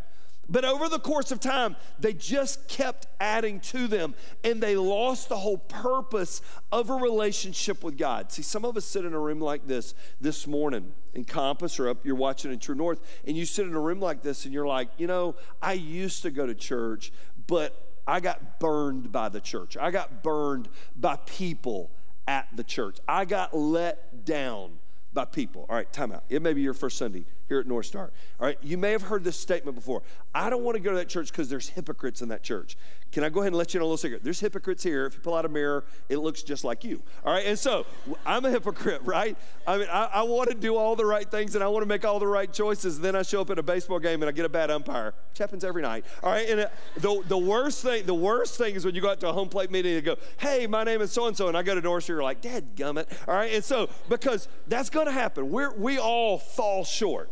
But 0.47 0.63
over 0.63 0.87
the 0.87 0.99
course 0.99 1.31
of 1.31 1.39
time, 1.39 1.75
they 1.99 2.13
just 2.13 2.67
kept 2.67 3.07
adding 3.19 3.59
to 3.61 3.87
them 3.87 4.13
and 4.43 4.61
they 4.61 4.75
lost 4.75 5.29
the 5.29 5.37
whole 5.37 5.57
purpose 5.57 6.41
of 6.71 6.91
a 6.91 6.93
relationship 6.93 7.83
with 7.83 7.97
God. 7.97 8.31
See, 8.31 8.43
some 8.43 8.63
of 8.63 8.77
us 8.77 8.85
sit 8.85 9.05
in 9.05 9.13
a 9.13 9.19
room 9.19 9.39
like 9.39 9.65
this 9.65 9.95
this 10.21 10.45
morning 10.45 10.93
in 11.15 11.25
Compass 11.25 11.79
or 11.79 11.89
up, 11.89 12.05
you're 12.05 12.15
watching 12.15 12.51
in 12.51 12.59
True 12.59 12.75
North, 12.75 12.99
and 13.25 13.35
you 13.35 13.45
sit 13.45 13.65
in 13.65 13.73
a 13.73 13.79
room 13.79 13.99
like 13.99 14.21
this 14.21 14.45
and 14.45 14.53
you're 14.53 14.67
like, 14.67 14.89
you 14.97 15.07
know, 15.07 15.35
I 15.61 15.73
used 15.73 16.21
to 16.21 16.29
go 16.29 16.45
to 16.45 16.53
church, 16.53 17.11
but 17.47 17.94
I 18.07 18.19
got 18.19 18.59
burned 18.59 19.11
by 19.11 19.29
the 19.29 19.41
church. 19.41 19.77
I 19.77 19.91
got 19.91 20.23
burned 20.23 20.69
by 20.95 21.17
people 21.25 21.91
at 22.27 22.47
the 22.55 22.63
church. 22.63 22.97
I 23.07 23.25
got 23.25 23.55
let 23.55 24.25
down 24.25 24.73
by 25.13 25.25
people. 25.25 25.65
All 25.69 25.75
right, 25.75 25.91
time 25.91 26.11
out. 26.11 26.23
It 26.29 26.41
may 26.41 26.53
be 26.53 26.61
your 26.61 26.73
first 26.73 26.97
Sunday 26.97 27.25
here 27.47 27.59
at 27.59 27.67
North 27.67 27.85
Star. 27.85 28.11
All 28.39 28.47
right, 28.47 28.57
you 28.61 28.77
may 28.77 28.91
have 28.91 29.03
heard 29.03 29.23
this 29.23 29.39
statement 29.39 29.75
before. 29.75 30.01
I 30.33 30.49
don't 30.49 30.63
want 30.63 30.75
to 30.75 30.81
go 30.81 30.91
to 30.91 30.97
that 30.97 31.09
church 31.09 31.31
because 31.31 31.49
there's 31.49 31.69
hypocrites 31.69 32.21
in 32.21 32.29
that 32.29 32.43
church. 32.43 32.77
Can 33.11 33.23
I 33.23 33.29
go 33.29 33.39
ahead 33.39 33.53
and 33.53 33.57
let 33.57 33.73
you 33.73 33.79
know 33.79 33.85
a 33.85 33.87
little 33.87 33.97
secret? 33.97 34.23
There's 34.23 34.39
hypocrites 34.39 34.83
here. 34.83 35.05
If 35.05 35.13
you 35.13 35.21
pull 35.21 35.35
out 35.35 35.45
a 35.45 35.49
mirror, 35.49 35.85
it 36.09 36.17
looks 36.17 36.43
just 36.43 36.63
like 36.63 36.83
you. 36.83 37.01
All 37.23 37.33
right, 37.33 37.45
and 37.45 37.57
so 37.57 37.85
I'm 38.25 38.43
a 38.45 38.51
hypocrite, 38.51 39.01
right? 39.03 39.37
I 39.65 39.77
mean, 39.77 39.87
I, 39.89 40.09
I 40.15 40.21
want 40.23 40.49
to 40.49 40.55
do 40.55 40.75
all 40.75 40.95
the 40.95 41.05
right 41.05 41.29
things 41.29 41.55
and 41.55 41.63
I 41.63 41.67
want 41.67 41.83
to 41.83 41.87
make 41.87 42.03
all 42.03 42.19
the 42.19 42.27
right 42.27 42.51
choices. 42.51 42.99
Then 42.99 43.15
I 43.15 43.21
show 43.21 43.41
up 43.41 43.49
at 43.51 43.59
a 43.59 43.63
baseball 43.63 43.99
game 43.99 44.21
and 44.21 44.29
I 44.29 44.31
get 44.31 44.45
a 44.45 44.49
bad 44.49 44.69
umpire, 44.69 45.13
which 45.29 45.37
happens 45.37 45.63
every 45.63 45.81
night. 45.81 46.05
All 46.23 46.31
right, 46.31 46.49
and 46.49 46.69
the, 46.97 47.23
the 47.27 47.37
worst 47.37 47.83
thing, 47.83 48.05
the 48.05 48.13
worst 48.13 48.57
thing 48.57 48.75
is 48.75 48.83
when 48.85 48.95
you 48.95 49.01
go 49.01 49.11
out 49.11 49.19
to 49.21 49.29
a 49.29 49.33
home 49.33 49.49
plate 49.49 49.71
meeting 49.71 49.95
and 49.95 50.03
go, 50.03 50.17
"Hey, 50.37 50.67
my 50.67 50.83
name 50.83 51.01
is 51.01 51.11
so 51.11 51.27
and 51.27 51.37
so," 51.37 51.47
and 51.47 51.57
I 51.57 51.63
go 51.63 51.75
to 51.75 51.81
North 51.81 52.03
Star, 52.03 52.17
you're 52.17 52.23
like, 52.23 52.41
"Dad, 52.41 52.75
gummit." 52.75 53.07
All 53.27 53.35
right, 53.35 53.53
and 53.53 53.63
so 53.63 53.89
because 54.09 54.47
that's 54.67 54.89
going 54.89 55.05
to 55.05 55.11
happen. 55.11 55.49
We're 55.49 55.73
we 55.73 55.97
all 55.97 56.37
fall 56.37 56.83
short. 56.83 57.29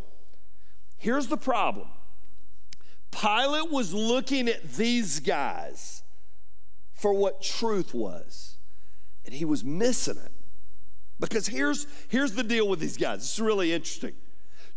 Here's 1.04 1.28
the 1.28 1.36
problem 1.36 1.90
Pilate 3.12 3.70
was 3.70 3.94
looking 3.94 4.48
at 4.48 4.64
these 4.76 5.20
guys 5.20 6.02
for 6.94 7.12
what 7.12 7.42
truth 7.42 7.94
was, 7.94 8.56
and 9.26 9.34
he 9.34 9.44
was 9.44 9.66
missing 9.66 10.16
it. 10.16 10.32
Because 11.20 11.48
here's, 11.48 11.88
here's 12.08 12.36
the 12.36 12.44
deal 12.44 12.70
with 12.70 12.80
these 12.80 12.96
guys. 12.96 13.22
Is 13.22 13.38
really 13.42 13.74
interesting. 13.74 14.14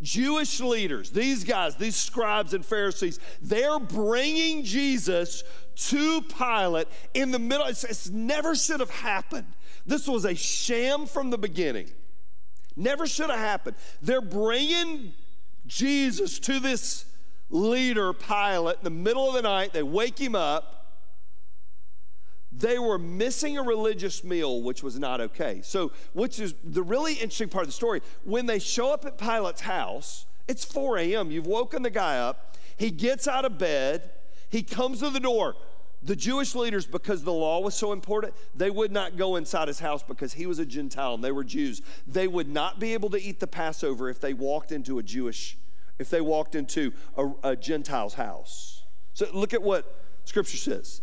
Jewish 0.03 0.61
leaders, 0.61 1.11
these 1.11 1.45
guys, 1.45 1.77
these 1.77 1.95
scribes 1.95 2.55
and 2.55 2.67
Pharisees, 2.67 3.21
they're 3.41 3.79
bringing 3.79 4.65
Jesus 4.65 5.45
to 5.77 6.23
Pilate 6.23 6.89
in 7.15 7.31
the 7.31 7.39
middle. 7.39 7.67
It's, 7.67 7.85
it's 7.85 8.11
never 8.11 8.57
should 8.57 8.81
have 8.81 8.91
happened. 8.91 9.47
This 9.87 10.09
was 10.09 10.25
a 10.25 10.35
sham 10.35 11.07
from 11.07 11.31
the 11.31 11.39
beginning. 11.39 11.89
Never 12.75 13.07
should 13.07 13.31
have 13.31 13.39
happened. 13.39 13.77
They're 14.03 14.21
bringing 14.21 15.13
Jesus 15.67 16.39
to 16.41 16.61
this 16.61 17.07
leader, 17.51 18.13
Pilate, 18.13 18.79
in 18.79 18.85
the 18.85 18.91
middle 18.91 19.29
of 19.29 19.35
the 19.35 19.43
night. 19.43 19.73
They 19.73 19.83
wake 19.83 20.19
him 20.19 20.35
up. 20.35 20.73
They 22.53 22.79
were 22.79 22.99
missing 22.99 23.59
a 23.59 23.63
religious 23.63 24.25
meal, 24.25 24.63
which 24.63 24.83
was 24.83 24.99
not 24.99 25.21
okay. 25.21 25.61
So, 25.63 25.93
which 26.15 26.41
is 26.41 26.55
the 26.65 26.83
really 26.83 27.15
interesting 27.15 27.49
part 27.49 27.65
of 27.65 27.69
the 27.69 27.73
story. 27.73 28.01
When 28.25 28.47
they 28.47 28.59
show 28.59 28.93
up 28.93 29.05
at 29.05 29.19
Pilate's 29.19 29.61
house, 29.63 30.27
it's 30.49 30.65
4 30.65 30.99
a.m. 30.99 31.31
You've 31.31 31.47
woken 31.47 31.83
the 31.83 31.91
guy 31.91 32.19
up. 32.19 32.57
He 32.77 32.91
gets 32.91 33.29
out 33.29 33.45
of 33.45 33.59
bed. 33.59 34.11
He 34.49 34.63
comes 34.63 35.01
to 35.01 35.11
the 35.11 35.21
door. 35.21 35.57
The 36.07 36.15
Jewish 36.15 36.55
leaders, 36.55 36.87
because 36.87 37.25
the 37.25 37.33
law 37.33 37.59
was 37.59 37.75
so 37.75 37.91
important, 37.91 38.33
they 38.55 38.71
would 38.71 38.93
not 38.93 39.17
go 39.17 39.35
inside 39.35 39.67
his 39.67 39.81
house 39.81 40.05
because 40.05 40.35
he 40.35 40.47
was 40.47 40.61
a 40.61 40.65
Gentile 40.65 41.15
and 41.15 41.25
they 41.25 41.33
were 41.33 41.43
Jews. 41.43 41.83
They 42.07 42.29
would 42.29 42.49
not 42.49 42.79
be 42.79 42.95
able 42.95 43.11
to 43.11 43.21
eat 43.21 43.41
the 43.41 43.49
Passover 43.49 44.09
if 44.09 44.21
they 44.21 44.33
walked 44.33 44.71
into 44.71 45.01
a 45.01 45.03
Jewish, 45.03 45.59
if 45.99 46.09
they 46.09 46.21
walked 46.21 46.55
into 46.55 46.93
a, 47.17 47.33
a 47.43 47.57
Gentile's 47.57 48.15
house. 48.15 48.85
So 49.15 49.27
look 49.35 49.53
at 49.53 49.63
what 49.63 50.01
Scripture 50.25 50.57
says. 50.59 51.03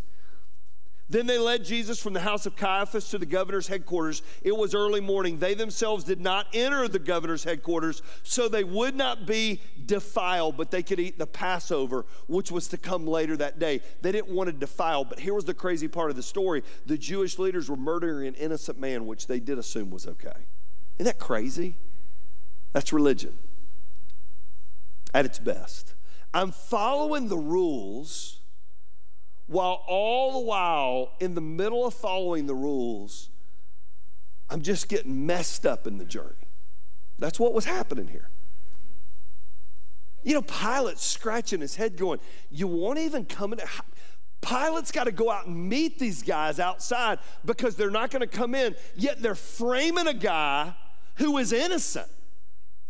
Then 1.14 1.28
they 1.28 1.38
led 1.38 1.64
Jesus 1.64 2.02
from 2.02 2.14
the 2.14 2.22
house 2.22 2.48
of 2.48 2.56
Caiaphas 2.56 3.08
to 3.12 3.20
the 3.20 3.28
governor's 3.28 3.68
headquarters. 3.68 4.24
It 4.42 4.58
was 4.58 4.74
early 4.74 5.00
morning. 5.00 5.38
They 5.38 5.54
themselves 5.54 6.04
did 6.04 6.20
not 6.20 6.48
enter 6.56 6.88
the 6.88 6.98
governor's 6.98 7.44
headquarters, 7.44 8.02
so 8.24 8.50
they 8.50 8.64
would 8.64 8.96
not 8.96 9.28
be 9.28 9.62
defiled, 9.86 10.58
but 10.58 10.72
they 10.72 10.82
could 10.82 11.00
eat 11.00 11.20
the 11.20 11.28
Passover, 11.28 12.08
which 12.26 12.52
was 12.52 12.68
to 12.70 12.78
come 12.80 13.06
later 13.06 13.38
that 13.38 13.60
day. 13.60 13.82
They 14.02 14.12
didn't 14.12 14.34
want 14.34 14.48
to 14.48 14.54
defile, 14.54 15.06
but 15.06 15.20
here 15.20 15.36
was 15.36 15.46
the 15.46 15.54
crazy 15.54 15.88
part 15.88 16.10
of 16.10 16.16
the 16.16 16.24
story 16.24 16.64
the 16.88 16.98
Jewish 16.98 17.38
leaders 17.38 17.70
were 17.70 17.78
murdering 17.78 18.26
an 18.26 18.34
innocent 18.34 18.80
man, 18.80 19.06
which 19.06 19.28
they 19.28 19.40
did 19.40 19.60
assume 19.60 19.92
was 19.92 20.08
okay. 20.08 20.48
Isn't 20.98 21.06
that 21.06 21.20
crazy? 21.20 21.76
That's 22.72 22.92
religion 22.92 23.38
at 25.14 25.26
its 25.26 25.38
best. 25.38 25.94
I'm 26.34 26.52
following 26.52 27.28
the 27.28 27.38
rules 27.38 28.40
while 29.48 29.84
all 29.88 30.34
the 30.34 30.46
while, 30.46 31.12
in 31.20 31.36
the 31.36 31.42
middle 31.42 31.86
of 31.86 31.94
following 31.94 32.48
the 32.48 32.56
rules, 32.56 33.30
I'm 34.50 34.62
just 34.62 34.88
getting 34.88 35.26
messed 35.26 35.66
up 35.66 35.88
in 35.88 35.98
the 35.98 36.06
journey. 36.06 36.48
That's 37.20 37.40
what 37.40 37.54
was 37.54 37.66
happening 37.66 38.08
here. 38.08 38.30
You 40.24 40.36
know, 40.36 40.42
Pilate's 40.42 41.06
scratching 41.06 41.62
his 41.62 41.76
head, 41.76 41.98
going, 41.98 42.20
You 42.50 42.68
won't 42.68 43.00
even 43.00 43.26
come 43.26 43.54
in. 43.54 43.60
Pilate's 44.42 44.92
got 44.92 45.06
to 45.06 45.12
go 45.12 45.30
out 45.30 45.48
and 45.48 45.70
meet 45.70 46.00
these 46.00 46.22
guys 46.22 46.60
outside 46.60 47.20
because 47.46 47.76
they're 47.76 47.90
not 47.90 48.12
going 48.12 48.22
to 48.22 48.28
come 48.28 48.54
in, 48.56 48.76
yet 48.96 49.22
they're 49.22 49.36
framing 49.36 50.08
a 50.08 50.14
guy 50.14 50.76
who 51.16 51.38
is 51.38 51.54
innocent. 51.54 52.08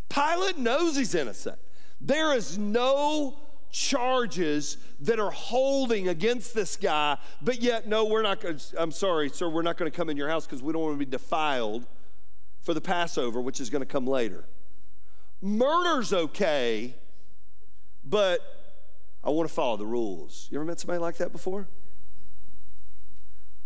Pilate 0.09 0.57
knows 0.57 0.95
he's 0.95 1.15
innocent. 1.15 1.57
There 1.99 2.33
is 2.33 2.57
no 2.57 3.39
charges 3.73 4.77
that 5.01 5.19
are 5.19 5.31
holding 5.31 6.07
against 6.07 6.53
this 6.53 6.77
guy, 6.77 7.17
but 7.41 7.59
yet, 7.59 7.87
no, 7.87 8.05
we're 8.05 8.21
not 8.21 8.39
going 8.39 8.55
to, 8.55 8.81
I'm 8.81 8.91
sorry, 8.91 9.29
sir, 9.29 9.49
we're 9.49 9.63
not 9.63 9.77
going 9.77 9.91
to 9.91 9.95
come 9.95 10.09
in 10.09 10.15
your 10.15 10.29
house 10.29 10.45
because 10.45 10.61
we 10.61 10.71
don't 10.71 10.83
want 10.83 10.93
to 10.93 11.05
be 11.05 11.09
defiled 11.09 11.87
for 12.61 12.75
the 12.75 12.81
Passover, 12.81 13.41
which 13.41 13.59
is 13.59 13.71
going 13.71 13.81
to 13.81 13.87
come 13.87 14.05
later. 14.05 14.45
Murder's 15.41 16.13
okay, 16.13 16.95
but 18.05 18.39
I 19.23 19.31
want 19.31 19.49
to 19.49 19.53
follow 19.53 19.75
the 19.75 19.87
rules. 19.87 20.47
You 20.51 20.59
ever 20.59 20.65
met 20.65 20.79
somebody 20.79 20.99
like 20.99 21.17
that 21.17 21.31
before? 21.31 21.67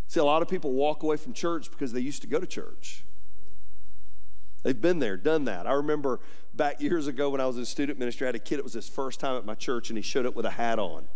See, 0.08 0.22
a 0.22 0.24
lot 0.24 0.42
of 0.42 0.48
people 0.48 0.72
walk 0.72 1.04
away 1.04 1.18
from 1.18 1.34
church 1.34 1.70
because 1.70 1.92
they 1.92 2.00
used 2.00 2.22
to 2.22 2.28
go 2.28 2.40
to 2.40 2.48
church. 2.48 3.04
They've 4.68 4.82
been 4.82 5.00
there, 5.00 5.16
done 5.16 5.46
that. 5.46 5.66
I 5.66 5.72
remember 5.72 6.20
back 6.54 6.82
years 6.82 7.08
ago 7.08 7.30
when 7.30 7.40
I 7.40 7.46
was 7.46 7.58
in 7.58 7.64
student 7.64 8.00
ministry, 8.00 8.26
I 8.26 8.28
had 8.28 8.36
a 8.36 8.40
kid, 8.40 8.60
it 8.60 8.66
was 8.66 8.74
his 8.74 8.90
first 8.90 9.18
time 9.18 9.38
at 9.38 9.46
my 9.46 9.56
church, 9.56 9.90
and 9.90 9.98
he 9.98 10.02
showed 10.02 10.26
up 10.26 10.36
with 10.36 10.46
a 10.46 10.50
hat 10.50 10.78
on. 10.78 11.08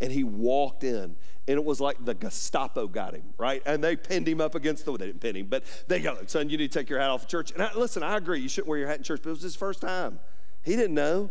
And 0.00 0.10
he 0.10 0.24
walked 0.24 0.82
in, 0.82 1.04
and 1.04 1.16
it 1.46 1.64
was 1.64 1.80
like 1.80 2.04
the 2.04 2.14
Gestapo 2.14 2.88
got 2.88 3.14
him, 3.14 3.22
right? 3.38 3.62
And 3.64 3.84
they 3.84 3.94
pinned 3.94 4.26
him 4.26 4.40
up 4.40 4.56
against 4.56 4.84
the, 4.84 4.96
they 4.96 5.06
didn't 5.06 5.20
pin 5.20 5.36
him, 5.36 5.46
but 5.46 5.62
they 5.86 6.00
go, 6.00 6.18
son, 6.26 6.50
you 6.50 6.58
need 6.58 6.72
to 6.72 6.76
take 6.76 6.90
your 6.90 6.98
hat 6.98 7.10
off 7.10 7.22
at 7.22 7.28
church. 7.28 7.52
And 7.52 7.62
I, 7.62 7.72
listen, 7.72 8.02
I 8.02 8.16
agree, 8.16 8.40
you 8.40 8.48
shouldn't 8.48 8.66
wear 8.66 8.80
your 8.80 8.88
hat 8.88 8.96
in 8.96 9.04
church, 9.04 9.20
but 9.22 9.30
it 9.30 9.34
was 9.34 9.42
his 9.42 9.54
first 9.54 9.80
time. 9.80 10.18
He 10.64 10.74
didn't 10.74 10.94
know. 10.94 11.30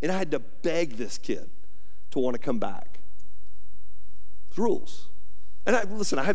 And 0.00 0.12
I 0.12 0.16
had 0.16 0.30
to 0.30 0.38
beg 0.38 0.92
this 0.92 1.18
kid 1.18 1.50
to 2.12 2.20
want 2.20 2.34
to 2.34 2.40
come 2.40 2.60
back. 2.60 3.00
It's 4.50 4.58
rules. 4.58 5.08
And 5.66 5.74
I, 5.74 5.82
listen, 5.82 6.20
I 6.20 6.32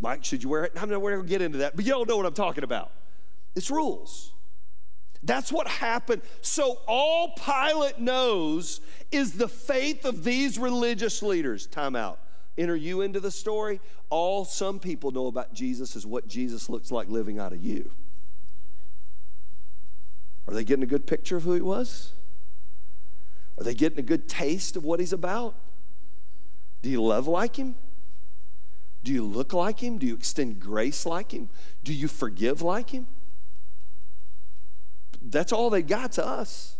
Mike, 0.00 0.24
should 0.24 0.42
you 0.42 0.48
wear 0.48 0.64
it? 0.64 0.72
I'm 0.74 0.90
not 0.90 0.98
going 0.98 1.20
to 1.20 1.24
get 1.24 1.40
into 1.40 1.58
that, 1.58 1.76
but 1.76 1.84
y'all 1.84 2.04
know 2.04 2.16
what 2.16 2.26
I'm 2.26 2.34
talking 2.34 2.64
about. 2.64 2.90
It's 3.56 3.70
rules. 3.70 4.32
That's 5.22 5.50
what 5.50 5.66
happened. 5.66 6.22
So, 6.42 6.78
all 6.86 7.34
Pilate 7.34 7.98
knows 7.98 8.80
is 9.10 9.32
the 9.32 9.48
faith 9.48 10.04
of 10.04 10.22
these 10.22 10.58
religious 10.58 11.22
leaders. 11.22 11.66
Time 11.66 11.96
out. 11.96 12.20
Enter 12.56 12.76
you 12.76 13.00
into 13.00 13.18
the 13.18 13.30
story. 13.30 13.80
All 14.08 14.44
some 14.44 14.78
people 14.78 15.10
know 15.10 15.26
about 15.26 15.52
Jesus 15.52 15.96
is 15.96 16.06
what 16.06 16.28
Jesus 16.28 16.68
looks 16.68 16.92
like 16.92 17.08
living 17.08 17.38
out 17.38 17.52
of 17.52 17.62
you. 17.62 17.90
Are 20.46 20.54
they 20.54 20.62
getting 20.62 20.84
a 20.84 20.86
good 20.86 21.06
picture 21.06 21.36
of 21.36 21.42
who 21.42 21.54
he 21.54 21.60
was? 21.60 22.12
Are 23.58 23.64
they 23.64 23.74
getting 23.74 23.98
a 23.98 24.02
good 24.02 24.28
taste 24.28 24.76
of 24.76 24.84
what 24.84 25.00
he's 25.00 25.12
about? 25.12 25.54
Do 26.82 26.90
you 26.90 27.02
love 27.02 27.26
like 27.26 27.56
him? 27.56 27.74
Do 29.02 29.12
you 29.12 29.24
look 29.24 29.52
like 29.52 29.80
him? 29.80 29.98
Do 29.98 30.06
you 30.06 30.14
extend 30.14 30.60
grace 30.60 31.06
like 31.06 31.32
him? 31.32 31.48
Do 31.82 31.92
you 31.92 32.06
forgive 32.06 32.62
like 32.62 32.90
him? 32.90 33.06
That's 35.30 35.52
all 35.52 35.70
they 35.70 35.82
got 35.82 36.12
to 36.12 36.26
us. 36.26 36.76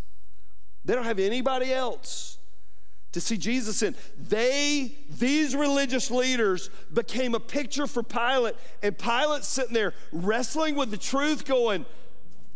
They 0.84 0.94
don't 0.94 1.04
have 1.04 1.18
anybody 1.18 1.72
else 1.72 2.38
to 3.12 3.20
see 3.20 3.36
Jesus 3.36 3.82
in. 3.82 3.94
They, 4.18 4.92
these 5.18 5.56
religious 5.56 6.10
leaders, 6.10 6.70
became 6.92 7.34
a 7.34 7.40
picture 7.40 7.86
for 7.86 8.02
Pilate, 8.02 8.54
and 8.82 8.96
Pilate's 8.96 9.48
sitting 9.48 9.74
there 9.74 9.94
wrestling 10.12 10.76
with 10.76 10.90
the 10.90 10.96
truth, 10.96 11.44
going, 11.44 11.86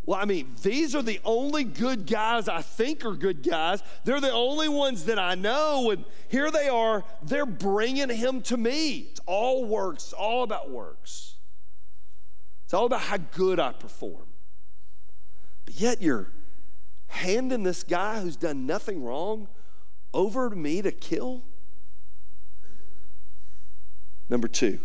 well, 0.07 0.19
I 0.21 0.25
mean, 0.25 0.55
these 0.63 0.95
are 0.95 1.03
the 1.03 1.21
only 1.25 1.65
good 1.65 2.07
guys 2.07 2.49
I 2.49 2.63
think 2.63 3.05
are 3.05 3.13
good 3.13 3.43
guys. 3.43 3.83
They're 4.05 4.21
the 4.21 4.33
only 4.33 4.69
ones 4.69 5.05
that 5.05 5.19
I 5.19 5.35
know. 5.35 5.91
And 5.91 6.05
here 6.29 6.51
they 6.51 6.69
are, 6.69 7.05
they're 7.23 7.47
bringing 7.47 8.09
him 8.09 8.43
to 8.43 8.57
me. 8.57 9.09
It's 9.11 9.21
all 9.27 9.65
works, 9.65 10.05
it's 10.05 10.13
all 10.13 10.43
about 10.43 10.71
works. 10.71 11.37
It's 12.65 12.75
all 12.75 12.87
about 12.87 13.03
how 13.03 13.19
good 13.19 13.59
I 13.59 13.73
perform. 13.73 14.30
But 15.71 15.81
yet 15.81 16.03
you're 16.03 16.33
handing 17.07 17.63
this 17.63 17.85
guy 17.85 18.21
who's 18.21 18.35
done 18.35 18.67
nothing 18.67 19.05
wrong 19.05 19.47
over 20.13 20.51
to 20.51 20.57
me 20.57 20.83
to 20.83 20.91
kill? 20.91 21.45
Number 24.29 24.49
two, 24.49 24.81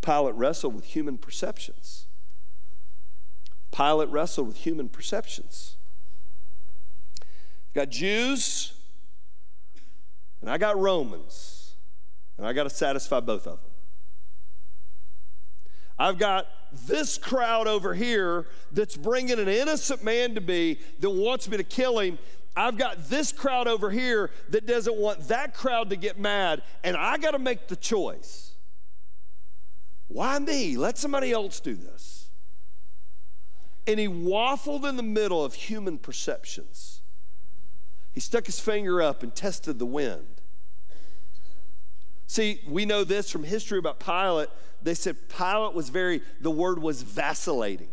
Pilate 0.00 0.34
wrestled 0.34 0.74
with 0.74 0.84
human 0.86 1.16
perceptions. 1.16 2.06
Pilate 3.70 4.08
wrestled 4.08 4.48
with 4.48 4.56
human 4.56 4.88
perceptions. 4.88 5.76
Got 7.72 7.90
Jews, 7.90 8.72
and 10.40 10.50
I 10.50 10.58
got 10.58 10.76
Romans, 10.76 11.76
and 12.36 12.44
I 12.44 12.52
got 12.52 12.64
to 12.64 12.70
satisfy 12.70 13.20
both 13.20 13.46
of 13.46 13.60
them. 13.60 13.70
I've 16.00 16.18
got 16.18 16.48
this 16.86 17.18
crowd 17.18 17.66
over 17.66 17.94
here 17.94 18.46
that's 18.72 18.96
bringing 18.96 19.38
an 19.38 19.48
innocent 19.48 20.04
man 20.04 20.34
to 20.34 20.40
me 20.40 20.78
that 21.00 21.10
wants 21.10 21.48
me 21.48 21.56
to 21.56 21.64
kill 21.64 21.98
him. 21.98 22.18
I've 22.56 22.76
got 22.76 23.08
this 23.08 23.32
crowd 23.32 23.68
over 23.68 23.90
here 23.90 24.30
that 24.50 24.66
doesn't 24.66 24.96
want 24.96 25.28
that 25.28 25.54
crowd 25.54 25.90
to 25.90 25.96
get 25.96 26.18
mad, 26.18 26.62
and 26.82 26.96
I 26.96 27.16
got 27.18 27.32
to 27.32 27.38
make 27.38 27.68
the 27.68 27.76
choice. 27.76 28.52
Why 30.08 30.38
me? 30.40 30.76
Let 30.76 30.98
somebody 30.98 31.30
else 31.30 31.60
do 31.60 31.74
this. 31.74 32.30
And 33.86 34.00
he 34.00 34.08
waffled 34.08 34.88
in 34.88 34.96
the 34.96 35.02
middle 35.02 35.44
of 35.44 35.54
human 35.54 35.98
perceptions. 35.98 37.00
He 38.12 38.20
stuck 38.20 38.46
his 38.46 38.58
finger 38.58 39.00
up 39.00 39.22
and 39.22 39.34
tested 39.34 39.78
the 39.78 39.86
wind. 39.86 40.39
See, 42.30 42.60
we 42.64 42.84
know 42.86 43.02
this 43.02 43.28
from 43.28 43.42
history 43.42 43.80
about 43.80 43.98
Pilate. 43.98 44.50
They 44.80 44.94
said 44.94 45.16
Pilate 45.28 45.74
was 45.74 45.88
very, 45.88 46.22
the 46.40 46.50
word 46.52 46.80
was 46.80 47.02
vacillating. 47.02 47.88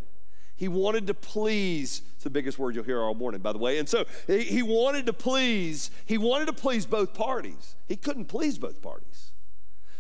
He 0.56 0.68
wanted 0.68 1.08
to 1.08 1.16
please, 1.16 2.04
it's 2.14 2.24
the 2.24 2.30
biggest 2.30 2.60
word 2.60 2.76
you'll 2.76 2.84
hear 2.84 3.02
all 3.02 3.16
morning, 3.16 3.42
by 3.42 3.52
the 3.52 3.58
way. 3.58 3.80
And 3.80 3.90
so 3.90 4.06
he, 4.28 4.44
he 4.44 4.62
wanted 4.62 5.08
to 5.08 5.14
please, 5.14 5.90
he 6.06 6.20
wanted 6.20 6.46
to 6.46 6.54
please 6.54 6.86
both 6.86 7.16
parties. 7.16 7.76
He 7.88 7.96
couldn't 7.96 8.26
please 8.26 8.60
both 8.60 8.80
parties. 8.80 9.32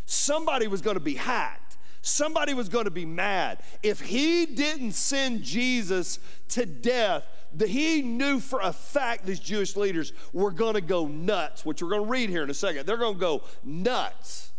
Somebody 0.05 0.67
was 0.67 0.83
going 0.83 0.97
to 0.97 1.03
be 1.03 1.15
hacked 1.15 1.67
somebody 2.07 2.53
was 2.53 2.69
going 2.69 2.85
to 2.85 2.91
be 2.91 3.05
mad. 3.05 3.59
If 3.83 3.99
he 3.99 4.45
didn't 4.45 4.93
send 4.93 5.43
Jesus 5.43 6.19
to 6.49 6.65
death, 6.65 7.25
that 7.55 7.69
he 7.69 8.01
knew 8.01 8.39
for 8.39 8.59
a 8.61 8.73
fact 8.73 9.25
these 9.25 9.39
Jewish 9.39 9.75
leaders 9.75 10.13
were 10.33 10.51
going 10.51 10.73
to 10.75 10.81
go 10.81 11.07
nuts, 11.07 11.65
which 11.65 11.81
we're 11.81 11.89
going 11.89 12.03
to 12.03 12.09
read 12.09 12.29
here 12.29 12.43
in 12.43 12.49
a 12.49 12.53
second. 12.53 12.85
They're 12.85 12.97
going 12.97 13.15
to 13.15 13.19
go 13.19 13.43
nuts. 13.63 14.51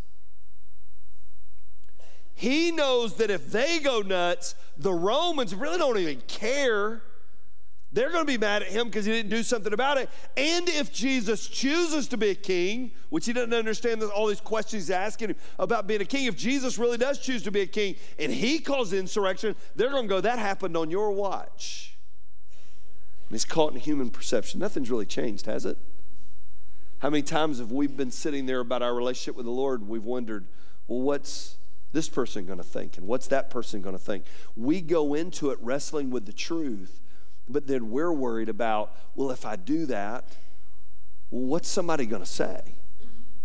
He 2.35 2.71
knows 2.71 3.17
that 3.17 3.31
if 3.31 3.51
they 3.51 3.81
go 3.81 4.01
nuts, 4.01 4.55
the 4.77 4.93
Romans 4.93 5.55
really 5.55 5.77
don't 5.77 5.99
even 5.99 6.21
care. 6.29 7.03
They're 7.91 8.13
going 8.13 8.27
to 8.27 8.33
be 8.33 8.39
mad 8.39 8.63
at 8.63 8.69
him 8.69 8.87
because 8.87 9.07
he 9.07 9.13
didn't 9.13 9.31
do 9.31 9.43
something 9.43 9.73
about 9.73 9.99
it. 9.99 10.09
And 10.37 10.69
if 10.69 10.93
Jesus 10.93 11.49
chooses 11.49 12.07
to 12.09 12.17
be 12.17 12.29
a 12.31 12.35
king, 12.37 12.93
which 13.09 13.27
he 13.27 13.33
doesn't 13.33 13.55
understand 13.55 14.03
all 14.05 14.29
these 14.29 14.41
questions 14.41 14.85
he's 14.85 14.91
asking 14.91 15.35
about 15.59 15.89
being 15.89 16.01
a 16.01 16.05
king, 16.05 16.27
if 16.27 16.37
Jesus 16.37 16.79
really 16.79 16.97
does 16.99 17.19
choose 17.19 17.43
to 17.43 17.51
be 17.51 17.63
a 17.63 17.67
king 17.67 17.97
and 18.21 18.31
he 18.31 18.61
calls 18.61 18.93
insurrection, 18.93 19.57
they're 19.75 19.91
going 19.91 20.05
to 20.05 20.09
go, 20.09 20.21
that 20.21 20.39
happened 20.39 20.77
on 20.77 20.91
your 20.91 21.11
watch. 21.11 21.98
And 23.29 23.35
he's 23.35 23.45
caught 23.45 23.73
in 23.73 23.81
human 23.81 24.11
perception. 24.11 24.61
Nothing's 24.61 24.91
really 24.91 25.07
changed, 25.07 25.47
has 25.47 25.65
it? 25.65 25.79
How 27.01 27.11
many 27.11 27.23
times 27.23 27.59
have 27.59 27.71
we 27.71 27.87
been 27.87 28.11
sitting 28.11 28.47
there 28.47 28.61
about 28.61 28.83
our 28.83 28.95
relationship 28.95 29.37
with 29.37 29.47
the 29.47 29.53
Lord 29.53 29.81
and 29.81 29.89
we've 29.89 30.05
wondered, 30.05 30.47
well, 30.89 31.01
what's 31.01 31.57
this 31.93 32.09
person 32.09 32.47
going 32.47 32.59
to 32.59 32.65
think? 32.65 32.99
And 32.99 33.07
what's 33.07 33.29
that 33.29 33.51
person 33.51 33.83
going 33.83 33.97
to 33.97 34.03
think? 34.03 34.25
We 34.57 34.81
go 34.81 35.15
into 35.15 35.51
it 35.51 35.59
wrestling 35.61 36.11
with 36.11 36.27
the 36.27 36.33
truth 36.33 37.01
but 37.49 37.67
then 37.67 37.91
we're 37.91 38.13
worried 38.13 38.49
about, 38.49 38.95
well, 39.15 39.31
if 39.31 39.47
I 39.47 39.57
do 39.57 39.87
that, 39.87 40.25
what's 41.31 41.69
somebody 41.69 42.07
going 42.07 42.23
to 42.23 42.29
say? 42.29 42.75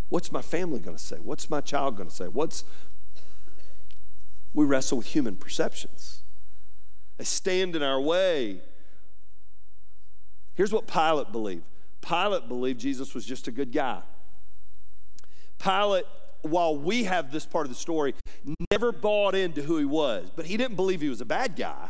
What's 0.10 0.32
my 0.32 0.42
family 0.42 0.80
going 0.80 0.98
to 0.98 1.04
say? 1.04 1.18
What's 1.18 1.50
my 1.50 1.62
child 1.62 1.96
going 1.96 2.10
to 2.10 2.16
say? 2.16 2.26
What's 2.26 2.66
we 4.54 4.66
wrestle 4.66 5.00
with 5.00 5.08
human 5.08 5.36
perceptions. 5.36 6.22
They 7.18 7.24
stand 7.24 7.76
in 7.76 7.82
our 7.82 8.00
way. 8.00 8.62
Here's 10.56 10.72
what 10.72 10.88
Pilate 10.88 11.32
believed. 11.32 11.64
Pilate 12.02 12.48
believed 12.48 12.80
Jesus 12.80 13.14
was 13.14 13.26
just 13.26 13.48
a 13.48 13.52
good 13.52 13.72
guy. 13.72 14.02
Pilate, 15.58 16.06
while 16.42 16.76
we 16.78 17.06
have 17.06 17.32
this 17.32 17.46
part 17.46 17.66
of 17.66 17.70
the 17.70 17.78
story, 17.78 18.14
never 18.72 18.92
bought 18.92 19.36
into 19.36 19.62
who 19.62 19.78
he 19.78 19.86
was, 19.86 20.30
but 20.36 20.46
he 20.46 20.58
didn't 20.58 20.76
believe 20.76 21.02
he 21.02 21.10
was 21.10 21.22
a 21.22 21.26
bad 21.26 21.56
guy. 21.56 21.90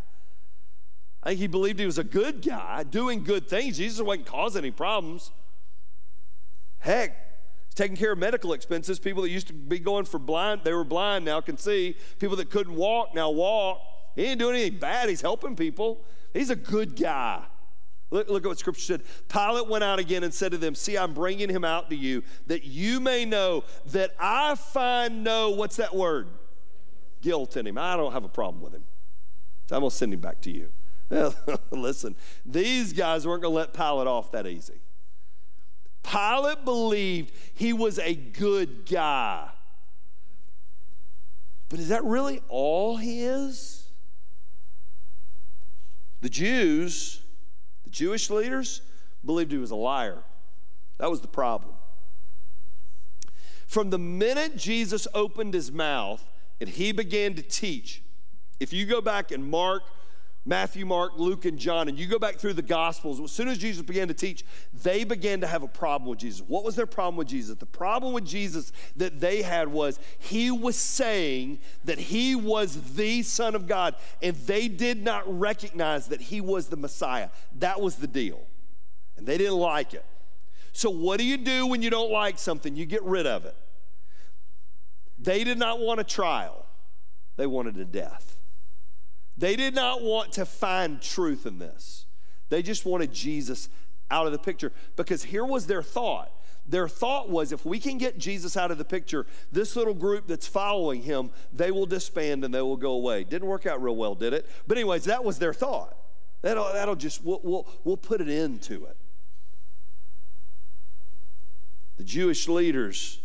I 1.23 1.29
think 1.29 1.39
he 1.39 1.47
believed 1.47 1.79
he 1.79 1.85
was 1.85 1.97
a 1.97 2.03
good 2.03 2.41
guy 2.45 2.83
doing 2.83 3.23
good 3.23 3.47
things. 3.47 3.77
Jesus 3.77 4.01
wasn't 4.01 4.25
causing 4.25 4.63
any 4.63 4.71
problems. 4.71 5.31
Heck, 6.79 7.15
he's 7.65 7.75
taking 7.75 7.95
care 7.95 8.11
of 8.11 8.19
medical 8.19 8.53
expenses. 8.53 8.99
People 8.99 9.23
that 9.23 9.29
used 9.29 9.47
to 9.47 9.53
be 9.53 9.79
going 9.79 10.05
for 10.05 10.19
blind, 10.19 10.61
they 10.63 10.73
were 10.73 10.83
blind, 10.83 11.23
now 11.25 11.39
can 11.39 11.57
see. 11.57 11.95
People 12.19 12.35
that 12.35 12.49
couldn't 12.49 12.75
walk, 12.75 13.15
now 13.15 13.31
walk. 13.31 13.81
He 14.15 14.25
ain't 14.25 14.39
doing 14.39 14.55
anything 14.55 14.79
bad. 14.79 15.09
He's 15.09 15.21
helping 15.21 15.55
people. 15.55 16.01
He's 16.33 16.49
a 16.49 16.55
good 16.55 16.95
guy. 16.95 17.43
Look, 18.13 18.29
look, 18.29 18.45
at 18.45 18.47
what 18.47 18.59
scripture 18.59 18.81
said. 18.83 19.01
Pilate 19.27 19.67
went 19.67 19.83
out 19.83 19.97
again 19.97 20.23
and 20.23 20.31
said 20.31 20.51
to 20.51 20.59
them, 20.59 20.75
See, 20.75 20.99
I'm 20.99 21.15
bringing 21.15 21.49
him 21.49 21.65
out 21.65 21.89
to 21.89 21.95
you 21.95 22.21
that 22.45 22.63
you 22.63 22.99
may 22.99 23.25
know 23.25 23.63
that 23.87 24.11
I 24.19 24.53
find 24.53 25.23
no, 25.23 25.49
what's 25.49 25.77
that 25.77 25.95
word? 25.95 26.27
Guilt 27.23 27.57
in 27.57 27.65
him. 27.65 27.79
I 27.79 27.97
don't 27.97 28.13
have 28.13 28.23
a 28.23 28.29
problem 28.29 28.61
with 28.61 28.71
him. 28.71 28.83
So 29.67 29.75
I'm 29.75 29.81
going 29.81 29.89
to 29.89 29.95
send 29.95 30.13
him 30.13 30.19
back 30.19 30.41
to 30.41 30.51
you. 30.51 30.69
Listen, 31.71 32.15
these 32.45 32.93
guys 32.93 33.25
weren't 33.25 33.41
going 33.41 33.51
to 33.51 33.57
let 33.57 33.73
Pilate 33.73 34.05
off 34.05 34.31
that 34.33 34.45
easy. 34.45 34.79
Pilate 36.03 36.63
believed 36.65 37.33
he 37.55 37.73
was 37.73 37.97
a 37.97 38.13
good 38.13 38.85
guy. 38.85 39.49
But 41.67 41.79
is 41.79 41.89
that 41.89 42.03
really 42.03 42.41
all 42.47 42.97
he 42.97 43.23
is? 43.23 43.87
The 46.21 46.29
Jews, 46.29 47.22
Jewish 47.93 48.29
leaders, 48.29 48.81
believed 49.23 49.51
he 49.51 49.57
was 49.57 49.71
a 49.71 49.75
liar. 49.75 50.23
That 50.97 51.09
was 51.09 51.21
the 51.21 51.27
problem. 51.27 51.75
From 53.67 53.89
the 53.89 53.99
minute 53.99 54.57
Jesus 54.57 55.07
opened 55.13 55.53
his 55.53 55.71
mouth 55.71 56.27
and 56.59 56.69
he 56.69 56.91
began 56.91 57.35
to 57.35 57.41
teach, 57.41 58.01
if 58.59 58.73
you 58.73 58.85
go 58.85 58.99
back 58.99 59.31
and 59.31 59.49
Mark, 59.49 59.83
Matthew, 60.45 60.85
Mark, 60.85 61.13
Luke, 61.15 61.45
and 61.45 61.57
John, 61.57 61.87
and 61.87 61.97
you 61.97 62.05
go 62.05 62.19
back 62.19 62.35
through 62.35 62.53
the 62.53 62.61
Gospels, 62.61 63.21
as 63.21 63.31
soon 63.31 63.47
as 63.47 63.57
Jesus 63.57 63.81
began 63.81 64.09
to 64.09 64.13
teach, 64.13 64.43
they 64.73 65.05
began 65.05 65.39
to 65.39 65.47
have 65.47 65.63
a 65.63 65.69
problem 65.69 66.09
with 66.09 66.19
Jesus. 66.19 66.41
What 66.45 66.65
was 66.65 66.75
their 66.75 66.85
problem 66.85 67.15
with 67.15 67.29
Jesus? 67.29 67.57
The 67.57 67.65
problem 67.65 68.11
with 68.11 68.25
Jesus 68.25 68.73
that 68.97 69.21
they 69.21 69.41
had 69.41 69.69
was 69.69 69.99
he 70.19 70.51
was 70.51 70.75
saying 70.75 71.59
that 71.85 71.97
he 71.97 72.35
was 72.35 72.95
the 72.95 73.23
Son 73.23 73.55
of 73.55 73.67
God, 73.67 73.95
and 74.21 74.35
they 74.35 74.67
did 74.67 75.01
not 75.01 75.23
recognize 75.39 76.07
that 76.07 76.19
he 76.19 76.41
was 76.41 76.67
the 76.67 76.77
Messiah. 76.77 77.29
That 77.59 77.79
was 77.79 77.95
the 77.95 78.07
deal. 78.07 78.41
And 79.15 79.25
they 79.25 79.37
didn't 79.37 79.59
like 79.59 79.93
it. 79.93 80.05
So, 80.73 80.89
what 80.89 81.19
do 81.19 81.25
you 81.25 81.37
do 81.37 81.67
when 81.67 81.81
you 81.81 81.89
don't 81.89 82.11
like 82.11 82.37
something? 82.37 82.75
You 82.75 82.85
get 82.85 83.03
rid 83.03 83.27
of 83.27 83.45
it. 83.45 83.55
They 85.19 85.45
did 85.45 85.57
not 85.57 85.79
want 85.79 86.01
a 86.01 86.03
trial, 86.03 86.65
they 87.37 87.47
wanted 87.47 87.77
a 87.77 87.85
death. 87.85 88.35
They 89.37 89.55
did 89.55 89.73
not 89.73 90.01
want 90.01 90.31
to 90.33 90.45
find 90.45 91.01
truth 91.01 91.45
in 91.45 91.59
this. 91.59 92.05
They 92.49 92.61
just 92.61 92.85
wanted 92.85 93.11
Jesus 93.11 93.69
out 94.11 94.25
of 94.25 94.31
the 94.31 94.37
picture 94.37 94.71
because 94.95 95.23
here 95.23 95.45
was 95.45 95.65
their 95.65 95.81
thought. 95.81 96.31
Their 96.67 96.87
thought 96.87 97.29
was 97.29 97.51
if 97.51 97.65
we 97.65 97.79
can 97.79 97.97
get 97.97 98.17
Jesus 98.17 98.55
out 98.55 98.71
of 98.71 98.77
the 98.77 98.85
picture, 98.85 99.25
this 99.51 99.75
little 99.75 99.93
group 99.93 100.27
that's 100.27 100.47
following 100.47 101.01
him, 101.01 101.31
they 101.51 101.71
will 101.71 101.85
disband 101.85 102.45
and 102.45 102.53
they 102.53 102.61
will 102.61 102.77
go 102.77 102.91
away. 102.91 103.23
Didn't 103.23 103.47
work 103.47 103.65
out 103.65 103.81
real 103.81 103.95
well, 103.95 104.15
did 104.15 104.33
it? 104.33 104.49
But, 104.67 104.77
anyways, 104.77 105.05
that 105.05 105.23
was 105.23 105.39
their 105.39 105.53
thought. 105.53 105.97
That'll, 106.41 106.71
that'll 106.71 106.95
just, 106.95 107.23
we'll, 107.23 107.41
we'll, 107.43 107.67
we'll 107.83 107.97
put 107.97 108.21
an 108.21 108.29
end 108.29 108.61
to 108.63 108.85
it. 108.85 108.97
The 111.97 112.03
Jewish 112.03 112.47
leaders 112.47 113.19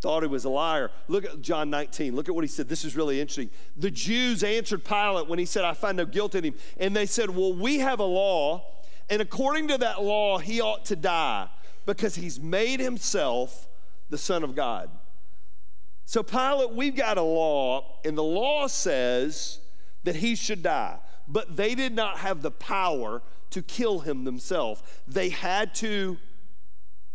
thought 0.00 0.22
he 0.22 0.28
was 0.28 0.44
a 0.44 0.48
liar. 0.48 0.90
Look 1.08 1.24
at 1.24 1.40
John 1.40 1.70
19. 1.70 2.14
Look 2.14 2.28
at 2.28 2.34
what 2.34 2.44
he 2.44 2.48
said. 2.48 2.68
This 2.68 2.84
is 2.84 2.96
really 2.96 3.20
interesting. 3.20 3.50
The 3.76 3.90
Jews 3.90 4.44
answered 4.44 4.84
Pilate 4.84 5.28
when 5.28 5.38
he 5.38 5.44
said, 5.44 5.64
I 5.64 5.72
find 5.72 5.96
no 5.96 6.06
guilt 6.06 6.34
in 6.34 6.44
him. 6.44 6.54
And 6.78 6.94
they 6.94 7.06
said, 7.06 7.30
Well, 7.30 7.52
we 7.52 7.78
have 7.80 8.00
a 8.00 8.04
law, 8.04 8.64
and 9.10 9.20
according 9.20 9.68
to 9.68 9.78
that 9.78 10.02
law, 10.02 10.38
he 10.38 10.60
ought 10.60 10.84
to 10.86 10.96
die 10.96 11.48
because 11.86 12.14
he's 12.14 12.38
made 12.38 12.80
himself 12.80 13.66
the 14.10 14.18
Son 14.18 14.44
of 14.44 14.54
God. 14.54 14.90
So, 16.04 16.22
Pilate, 16.22 16.70
we've 16.70 16.96
got 16.96 17.18
a 17.18 17.22
law, 17.22 17.98
and 18.04 18.16
the 18.16 18.22
law 18.22 18.66
says 18.66 19.60
that 20.04 20.16
he 20.16 20.34
should 20.34 20.62
die. 20.62 20.98
But 21.26 21.56
they 21.56 21.74
did 21.74 21.94
not 21.94 22.18
have 22.18 22.40
the 22.40 22.50
power 22.50 23.20
to 23.50 23.62
kill 23.62 24.00
him 24.00 24.24
themselves. 24.24 24.82
They 25.06 25.28
had 25.28 25.74
to 25.76 26.16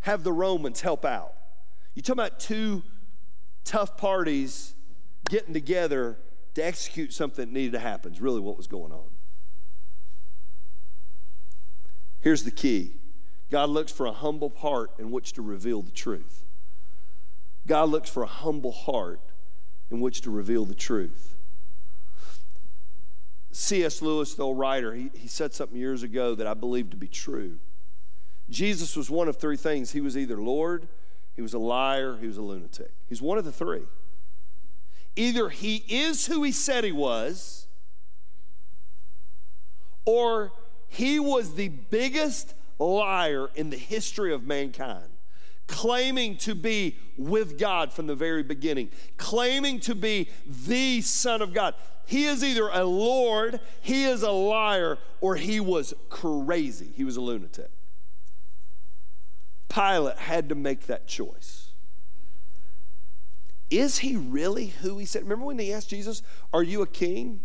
have 0.01 0.23
the 0.23 0.33
Romans 0.33 0.81
help 0.81 1.05
out. 1.05 1.33
You 1.95 2.01
talk 2.01 2.13
about 2.13 2.39
two 2.39 2.83
tough 3.63 3.97
parties 3.97 4.73
getting 5.29 5.53
together 5.53 6.17
to 6.55 6.65
execute 6.65 7.13
something 7.13 7.45
that 7.45 7.51
needed 7.51 7.73
to 7.73 7.79
happen, 7.79 8.13
is 8.13 8.21
really 8.21 8.39
what 8.39 8.57
was 8.57 8.67
going 8.67 8.91
on. 8.91 9.09
Here's 12.21 12.43
the 12.43 12.51
key 12.51 12.93
God 13.49 13.69
looks 13.69 13.91
for 13.91 14.05
a 14.05 14.11
humble 14.11 14.53
heart 14.57 14.91
in 14.97 15.11
which 15.11 15.33
to 15.33 15.41
reveal 15.41 15.81
the 15.81 15.91
truth. 15.91 16.43
God 17.67 17.89
looks 17.89 18.09
for 18.09 18.23
a 18.23 18.27
humble 18.27 18.71
heart 18.71 19.21
in 19.91 20.01
which 20.01 20.21
to 20.21 20.31
reveal 20.31 20.65
the 20.65 20.75
truth. 20.75 21.35
C.S. 23.51 24.01
Lewis, 24.01 24.33
the 24.33 24.43
old 24.43 24.57
writer, 24.57 24.93
he, 24.95 25.11
he 25.13 25.27
said 25.27 25.53
something 25.53 25.77
years 25.77 26.01
ago 26.01 26.33
that 26.33 26.47
I 26.47 26.55
believe 26.55 26.89
to 26.89 26.97
be 26.97 27.07
true. 27.07 27.59
Jesus 28.49 28.97
was 28.97 29.09
one 29.09 29.27
of 29.27 29.37
three 29.37 29.55
things. 29.55 29.91
He 29.91 30.01
was 30.01 30.17
either 30.17 30.37
Lord, 30.37 30.87
he 31.35 31.41
was 31.41 31.53
a 31.53 31.59
liar, 31.59 32.17
he 32.19 32.27
was 32.27 32.37
a 32.37 32.41
lunatic. 32.41 32.91
He's 33.07 33.21
one 33.21 33.37
of 33.37 33.45
the 33.45 33.51
three. 33.51 33.83
Either 35.15 35.49
he 35.49 35.83
is 35.87 36.27
who 36.27 36.43
he 36.43 36.51
said 36.51 36.83
he 36.83 36.91
was, 36.91 37.67
or 40.05 40.51
he 40.87 41.19
was 41.19 41.55
the 41.55 41.69
biggest 41.69 42.53
liar 42.79 43.49
in 43.55 43.69
the 43.69 43.77
history 43.77 44.33
of 44.33 44.45
mankind, 44.45 45.09
claiming 45.67 46.37
to 46.37 46.55
be 46.55 46.97
with 47.17 47.57
God 47.57 47.93
from 47.93 48.07
the 48.07 48.15
very 48.15 48.43
beginning, 48.43 48.89
claiming 49.17 49.79
to 49.81 49.95
be 49.95 50.29
the 50.45 51.01
Son 51.01 51.41
of 51.41 51.53
God. 51.53 51.75
He 52.05 52.25
is 52.25 52.43
either 52.43 52.69
a 52.69 52.83
Lord, 52.83 53.59
he 53.81 54.03
is 54.03 54.23
a 54.23 54.31
liar, 54.31 54.97
or 55.21 55.35
he 55.35 55.59
was 55.59 55.93
crazy. 56.09 56.91
He 56.95 57.03
was 57.03 57.15
a 57.15 57.21
lunatic. 57.21 57.71
Pilate 59.73 60.17
had 60.17 60.49
to 60.49 60.55
make 60.55 60.87
that 60.87 61.07
choice. 61.07 61.71
Is 63.69 63.99
he 63.99 64.15
really 64.15 64.67
who 64.67 64.99
he 64.99 65.05
said? 65.05 65.23
Remember 65.23 65.45
when 65.45 65.57
he 65.57 65.73
asked 65.73 65.89
Jesus, 65.89 66.21
Are 66.53 66.61
you 66.61 66.81
a 66.81 66.87
king? 66.87 67.41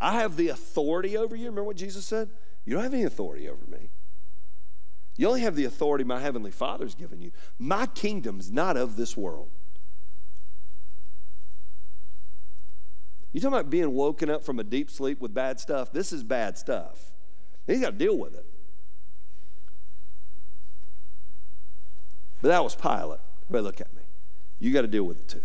I 0.00 0.20
have 0.20 0.36
the 0.36 0.48
authority 0.48 1.16
over 1.16 1.36
you. 1.36 1.44
Remember 1.44 1.64
what 1.64 1.76
Jesus 1.76 2.04
said? 2.04 2.30
You 2.64 2.74
don't 2.74 2.82
have 2.82 2.92
any 2.92 3.04
authority 3.04 3.48
over 3.48 3.64
me. 3.66 3.90
You 5.16 5.28
only 5.28 5.40
have 5.42 5.54
the 5.54 5.64
authority 5.64 6.04
my 6.04 6.20
heavenly 6.20 6.50
Father's 6.50 6.94
given 6.94 7.22
you. 7.22 7.30
My 7.58 7.86
kingdom's 7.86 8.50
not 8.50 8.76
of 8.76 8.96
this 8.96 9.16
world. 9.16 9.48
You 13.32 13.40
talking 13.40 13.54
about 13.54 13.70
being 13.70 13.92
woken 13.92 14.28
up 14.28 14.44
from 14.44 14.58
a 14.58 14.64
deep 14.64 14.90
sleep 14.90 15.20
with 15.20 15.32
bad 15.32 15.60
stuff? 15.60 15.92
This 15.92 16.12
is 16.12 16.24
bad 16.24 16.58
stuff. 16.58 17.12
He's 17.66 17.80
got 17.80 17.90
to 17.90 17.96
deal 17.96 18.18
with 18.18 18.34
it. 18.34 18.46
But 22.46 22.52
that 22.52 22.62
was 22.62 22.76
Pilate. 22.76 23.18
Everybody 23.48 23.64
look 23.64 23.80
at 23.80 23.92
me. 23.92 24.02
You 24.60 24.72
got 24.72 24.82
to 24.82 24.86
deal 24.86 25.02
with 25.02 25.18
it 25.18 25.26
too. 25.26 25.40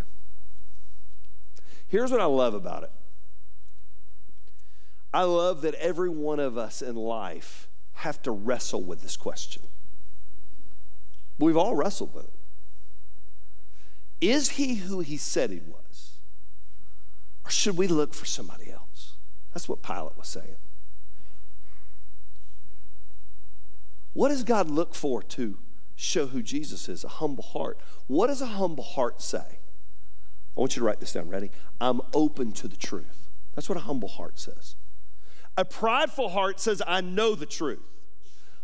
Here's 1.88 2.12
what 2.12 2.22
I 2.22 2.26
love 2.26 2.54
about 2.54 2.84
it 2.84 2.92
I 5.12 5.24
love 5.24 5.62
that 5.64 5.74
every 5.74 6.12
one 6.12 6.40
of 6.40 6.60
us 6.60 6.80
in 6.84 6.96
life 6.96 7.68
have 7.94 8.22
to 8.22 8.30
wrestle 8.30 8.84
with 8.84 9.02
this 9.02 9.18
question. 9.18 9.64
We've 11.40 11.58
all 11.58 11.74
wrestled 11.74 12.14
with 12.14 12.26
it. 12.26 12.34
Is 14.22 14.50
he 14.50 14.76
who 14.76 15.00
he 15.00 15.18
said 15.18 15.50
he 15.50 15.62
was? 15.68 16.20
Or 17.44 17.50
should 17.50 17.78
we 17.78 17.88
look 17.88 18.14
for 18.14 18.26
somebody 18.26 18.72
else? 18.72 19.16
That's 19.56 19.68
what 19.68 19.82
Pilate 19.82 20.20
was 20.20 20.28
saying. 20.28 20.58
What 24.14 24.30
does 24.30 24.44
God 24.44 24.70
look 24.70 24.94
for 24.94 25.24
to 25.24 25.58
show 26.02 26.28
who 26.28 26.42
Jesus 26.42 26.90
is, 26.90 27.04
a 27.04 27.08
humble 27.08 27.44
heart. 27.44 27.78
What 28.08 28.28
does 28.28 28.42
a 28.42 28.48
humble 28.48 28.84
heart 28.84 29.22
say? 29.22 29.38
I 29.38 30.60
want 30.60 30.76
you 30.76 30.82
to 30.82 30.86
write 30.86 31.00
this 31.00 31.14
down. 31.14 31.30
Ready? 31.30 31.52
I'm 31.80 32.02
open 32.14 32.52
to 32.54 32.68
the 32.68 32.76
truth. 32.76 33.30
That's 33.56 33.70
what 33.70 33.78
a 33.78 33.82
humble 33.82 34.10
heart 34.10 34.40
says. 34.40 34.76
A 35.58 35.66
prideful 35.66 36.30
heart 36.30 36.60
says, 36.60 36.82
I 36.88 37.02
know 37.02 37.36
the 37.36 37.46
truth. 37.46 37.80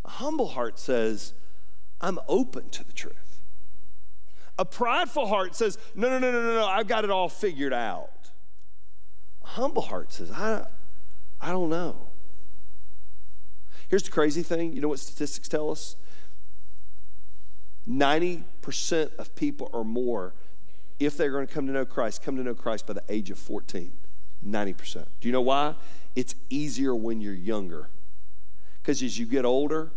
A 0.06 0.10
humble 0.10 0.50
heart 0.50 0.80
says, 0.80 1.34
I'm 2.02 2.20
open 2.28 2.70
to 2.70 2.84
the 2.84 2.94
truth. 2.94 3.42
A 4.60 4.66
prideful 4.66 5.28
heart 5.28 5.56
says, 5.56 5.78
No, 5.94 6.10
no, 6.10 6.18
no, 6.18 6.32
no, 6.32 6.42
no, 6.42 6.54
no, 6.56 6.66
I've 6.66 6.88
got 6.88 7.04
it 7.04 7.12
all 7.12 7.30
figured 7.30 7.74
out. 7.74 8.32
A 9.44 9.48
humble 9.48 9.84
heart 9.84 10.12
says, 10.12 10.32
I, 10.32 10.66
I 11.40 11.52
don't 11.52 11.70
know. 11.70 12.08
Here's 13.90 14.04
the 14.04 14.12
crazy 14.12 14.44
thing 14.44 14.74
you 14.74 14.82
know 14.82 14.90
what 14.90 15.00
statistics 15.00 15.48
tell 15.48 15.70
us? 15.70 15.96
90% 17.90 19.16
of 19.18 19.36
people 19.36 19.70
or 19.74 19.86
more, 19.86 20.34
if 21.00 21.16
they're 21.16 21.32
going 21.32 21.48
to 21.48 21.54
come 21.54 21.68
to 21.68 21.74
know 21.74 21.86
Christ, 21.86 22.22
come 22.24 22.36
to 22.38 22.44
know 22.44 22.56
Christ 22.56 22.88
by 22.88 22.94
the 22.94 23.04
age 23.10 23.30
of 23.32 23.38
14. 23.38 23.92
90%. 24.46 25.06
Do 25.20 25.28
you 25.28 25.32
know 25.32 25.42
why? 25.42 25.76
It's 26.16 26.36
easier 26.50 26.96
when 26.96 27.22
you're 27.22 27.34
younger. 27.34 27.90
Because 28.82 29.02
as 29.04 29.18
you 29.20 29.26
get 29.26 29.46
older, 29.46 29.92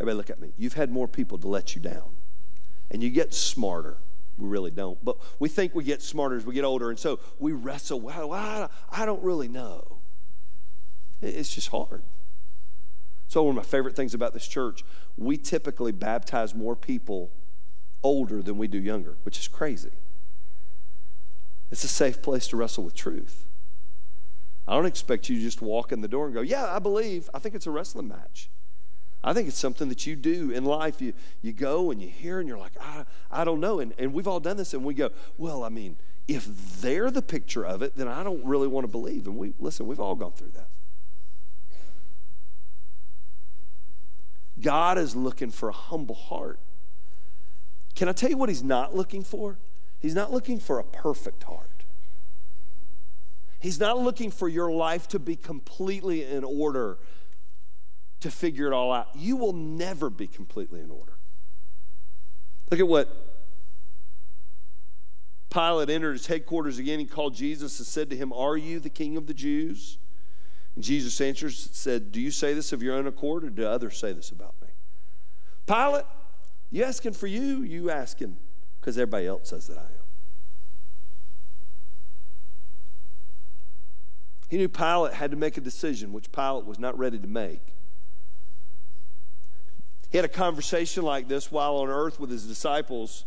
everybody 0.00 0.16
look 0.16 0.30
at 0.30 0.40
me, 0.40 0.52
you've 0.56 0.74
had 0.74 0.90
more 0.90 1.08
people 1.08 1.38
to 1.38 1.48
let 1.48 1.74
you 1.74 1.82
down. 1.82 2.10
And 2.90 3.02
you 3.02 3.10
get 3.10 3.32
smarter. 3.34 3.96
We 4.38 4.48
really 4.48 4.70
don't. 4.70 5.02
But 5.04 5.18
we 5.38 5.48
think 5.48 5.74
we 5.74 5.84
get 5.84 6.02
smarter 6.02 6.36
as 6.36 6.44
we 6.44 6.54
get 6.54 6.64
older. 6.64 6.90
And 6.90 6.98
so 6.98 7.20
we 7.38 7.52
wrestle, 7.52 8.00
well, 8.00 8.70
I 8.90 9.06
don't 9.06 9.22
really 9.22 9.48
know. 9.48 9.98
It's 11.20 11.54
just 11.54 11.68
hard. 11.68 12.02
So, 13.32 13.44
one 13.44 13.56
of 13.56 13.56
my 13.56 13.62
favorite 13.62 13.96
things 13.96 14.12
about 14.12 14.34
this 14.34 14.46
church, 14.46 14.84
we 15.16 15.38
typically 15.38 15.90
baptize 15.90 16.54
more 16.54 16.76
people 16.76 17.30
older 18.02 18.42
than 18.42 18.58
we 18.58 18.68
do 18.68 18.76
younger, 18.76 19.16
which 19.22 19.38
is 19.38 19.48
crazy. 19.48 19.92
It's 21.70 21.82
a 21.82 21.88
safe 21.88 22.20
place 22.20 22.46
to 22.48 22.58
wrestle 22.58 22.84
with 22.84 22.94
truth. 22.94 23.46
I 24.68 24.74
don't 24.74 24.84
expect 24.84 25.30
you 25.30 25.36
to 25.36 25.40
just 25.42 25.62
walk 25.62 25.92
in 25.92 26.02
the 26.02 26.08
door 26.08 26.26
and 26.26 26.34
go, 26.34 26.42
Yeah, 26.42 26.76
I 26.76 26.78
believe. 26.78 27.30
I 27.32 27.38
think 27.38 27.54
it's 27.54 27.66
a 27.66 27.70
wrestling 27.70 28.06
match. 28.06 28.50
I 29.24 29.32
think 29.32 29.48
it's 29.48 29.56
something 29.56 29.88
that 29.88 30.06
you 30.06 30.14
do 30.14 30.50
in 30.50 30.66
life. 30.66 31.00
You, 31.00 31.14
you 31.40 31.54
go 31.54 31.90
and 31.90 32.02
you 32.02 32.08
hear 32.08 32.38
and 32.38 32.46
you're 32.46 32.58
like, 32.58 32.76
I, 32.78 33.06
I 33.30 33.44
don't 33.44 33.60
know. 33.60 33.80
And, 33.80 33.94
and 33.96 34.12
we've 34.12 34.28
all 34.28 34.40
done 34.40 34.58
this 34.58 34.74
and 34.74 34.84
we 34.84 34.92
go, 34.92 35.08
Well, 35.38 35.64
I 35.64 35.70
mean, 35.70 35.96
if 36.28 36.44
they're 36.82 37.10
the 37.10 37.22
picture 37.22 37.64
of 37.64 37.80
it, 37.80 37.96
then 37.96 38.08
I 38.08 38.24
don't 38.24 38.44
really 38.44 38.68
want 38.68 38.84
to 38.84 38.92
believe. 38.92 39.26
And 39.26 39.38
we, 39.38 39.54
listen, 39.58 39.86
we've 39.86 40.00
all 40.00 40.16
gone 40.16 40.32
through 40.32 40.50
that. 40.50 40.68
God 44.62 44.98
is 44.98 45.14
looking 45.16 45.50
for 45.50 45.68
a 45.68 45.72
humble 45.72 46.14
heart. 46.14 46.58
Can 47.94 48.08
I 48.08 48.12
tell 48.12 48.30
you 48.30 48.36
what 48.36 48.48
He's 48.48 48.62
not 48.62 48.94
looking 48.94 49.22
for? 49.22 49.58
He's 50.00 50.14
not 50.14 50.32
looking 50.32 50.58
for 50.58 50.78
a 50.78 50.84
perfect 50.84 51.44
heart. 51.44 51.68
He's 53.60 53.78
not 53.78 53.98
looking 53.98 54.30
for 54.30 54.48
your 54.48 54.72
life 54.72 55.06
to 55.08 55.20
be 55.20 55.36
completely 55.36 56.24
in 56.24 56.42
order 56.42 56.98
to 58.20 58.30
figure 58.30 58.66
it 58.66 58.72
all 58.72 58.92
out. 58.92 59.08
You 59.14 59.36
will 59.36 59.52
never 59.52 60.10
be 60.10 60.26
completely 60.26 60.80
in 60.80 60.90
order. 60.90 61.12
Look 62.70 62.80
at 62.80 62.88
what 62.88 63.08
Pilate 65.50 65.90
entered 65.90 66.14
his 66.14 66.26
headquarters 66.26 66.78
again. 66.78 66.98
He 66.98 67.04
called 67.04 67.34
Jesus 67.34 67.78
and 67.78 67.86
said 67.86 68.10
to 68.10 68.16
him, 68.16 68.32
Are 68.32 68.56
you 68.56 68.80
the 68.80 68.90
king 68.90 69.16
of 69.16 69.26
the 69.26 69.34
Jews? 69.34 69.98
And 70.74 70.84
Jesus 70.84 71.20
answered, 71.20 71.52
said, 71.52 72.12
Do 72.12 72.20
you 72.20 72.30
say 72.30 72.54
this 72.54 72.72
of 72.72 72.82
your 72.82 72.94
own 72.94 73.06
accord, 73.06 73.44
or 73.44 73.50
do 73.50 73.66
others 73.66 73.98
say 73.98 74.12
this 74.12 74.30
about 74.30 74.54
me? 74.62 74.68
Pilate, 75.66 76.04
you 76.70 76.84
asking 76.84 77.12
for 77.12 77.26
you? 77.26 77.62
You 77.62 77.90
asking 77.90 78.36
because 78.80 78.98
everybody 78.98 79.26
else 79.26 79.50
says 79.50 79.66
that 79.68 79.78
I 79.78 79.82
am. 79.82 79.88
He 84.48 84.58
knew 84.58 84.68
Pilate 84.68 85.14
had 85.14 85.30
to 85.30 85.36
make 85.36 85.56
a 85.56 85.60
decision, 85.60 86.12
which 86.12 86.32
Pilate 86.32 86.66
was 86.66 86.78
not 86.78 86.98
ready 86.98 87.18
to 87.18 87.28
make. 87.28 87.74
He 90.10 90.18
had 90.18 90.24
a 90.26 90.28
conversation 90.28 91.04
like 91.04 91.28
this 91.28 91.50
while 91.50 91.76
on 91.76 91.88
earth 91.88 92.20
with 92.20 92.30
his 92.30 92.44
disciples. 92.44 93.24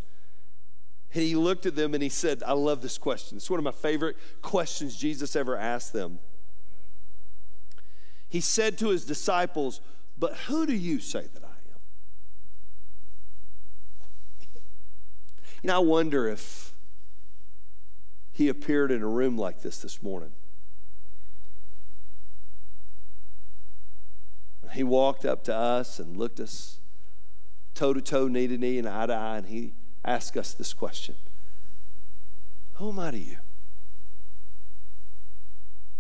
He 1.09 1.35
looked 1.35 1.65
at 1.65 1.75
them 1.75 1.93
and 1.93 2.03
he 2.03 2.09
said, 2.09 2.43
I 2.45 2.53
love 2.53 2.81
this 2.81 2.97
question. 2.97 3.37
It's 3.37 3.49
one 3.49 3.57
of 3.57 3.63
my 3.63 3.71
favorite 3.71 4.17
questions 4.41 4.95
Jesus 4.95 5.35
ever 5.35 5.57
asked 5.57 5.93
them 5.93 6.19
he 8.29 8.41
said 8.41 8.77
to 8.79 8.89
his 8.89 9.05
disciples, 9.05 9.81
But 10.17 10.35
who 10.47 10.65
do 10.65 10.73
you 10.73 10.99
say 10.99 11.27
that 11.33 11.43
I 11.43 11.47
am? 11.47 11.79
You 15.63 15.67
know, 15.69 15.75
I 15.75 15.79
wonder 15.79 16.27
if 16.27 16.73
he 18.31 18.49
appeared 18.49 18.91
in 18.91 19.01
a 19.01 19.07
room 19.07 19.37
like 19.37 19.61
this 19.61 19.77
this 19.79 20.03
morning. 20.03 20.31
He 24.73 24.83
walked 24.83 25.23
up 25.23 25.45
to 25.45 25.55
us 25.55 25.99
and 25.99 26.17
looked 26.17 26.41
us 26.41 26.79
toe 27.73 27.93
to 27.93 28.01
toe, 28.01 28.27
knee 28.27 28.47
to 28.47 28.57
knee, 28.57 28.77
and 28.77 28.87
eye 28.89 29.05
to 29.05 29.13
eye, 29.13 29.37
and 29.37 29.47
he 29.47 29.73
asked 30.03 30.35
us 30.35 30.53
this 30.53 30.73
question 30.73 31.15
Who 32.73 32.89
am 32.89 32.99
I 32.99 33.11
to 33.11 33.17
you? 33.17 33.37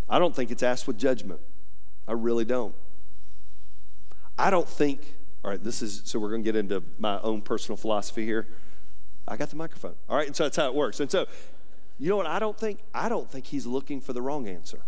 I 0.09 0.19
don't 0.19 0.35
think 0.35 0.51
it's 0.51 0.61
asked 0.61 0.87
with 0.87 0.97
judgment. 0.97 1.39
I 2.07 2.13
really 2.13 2.45
don't. 2.45 2.75
I 4.37 4.49
don't 4.49 4.67
think, 4.67 5.15
all 5.43 5.51
right, 5.51 5.63
this 5.63 5.81
is, 5.81 6.01
so 6.05 6.19
we're 6.19 6.29
going 6.29 6.43
to 6.43 6.51
get 6.51 6.55
into 6.55 6.83
my 6.99 7.19
own 7.21 7.41
personal 7.41 7.77
philosophy 7.77 8.25
here. 8.25 8.47
I 9.27 9.37
got 9.37 9.49
the 9.49 9.55
microphone. 9.55 9.95
All 10.09 10.17
right, 10.17 10.27
and 10.27 10.35
so 10.35 10.43
that's 10.43 10.57
how 10.57 10.67
it 10.67 10.75
works. 10.75 10.99
And 10.99 11.09
so, 11.09 11.25
you 11.97 12.09
know 12.09 12.17
what 12.17 12.27
I 12.27 12.39
don't 12.39 12.57
think? 12.57 12.79
I 12.93 13.09
don't 13.09 13.29
think 13.29 13.47
he's 13.47 13.65
looking 13.65 14.01
for 14.01 14.13
the 14.13 14.21
wrong 14.21 14.47
answer. 14.47 14.81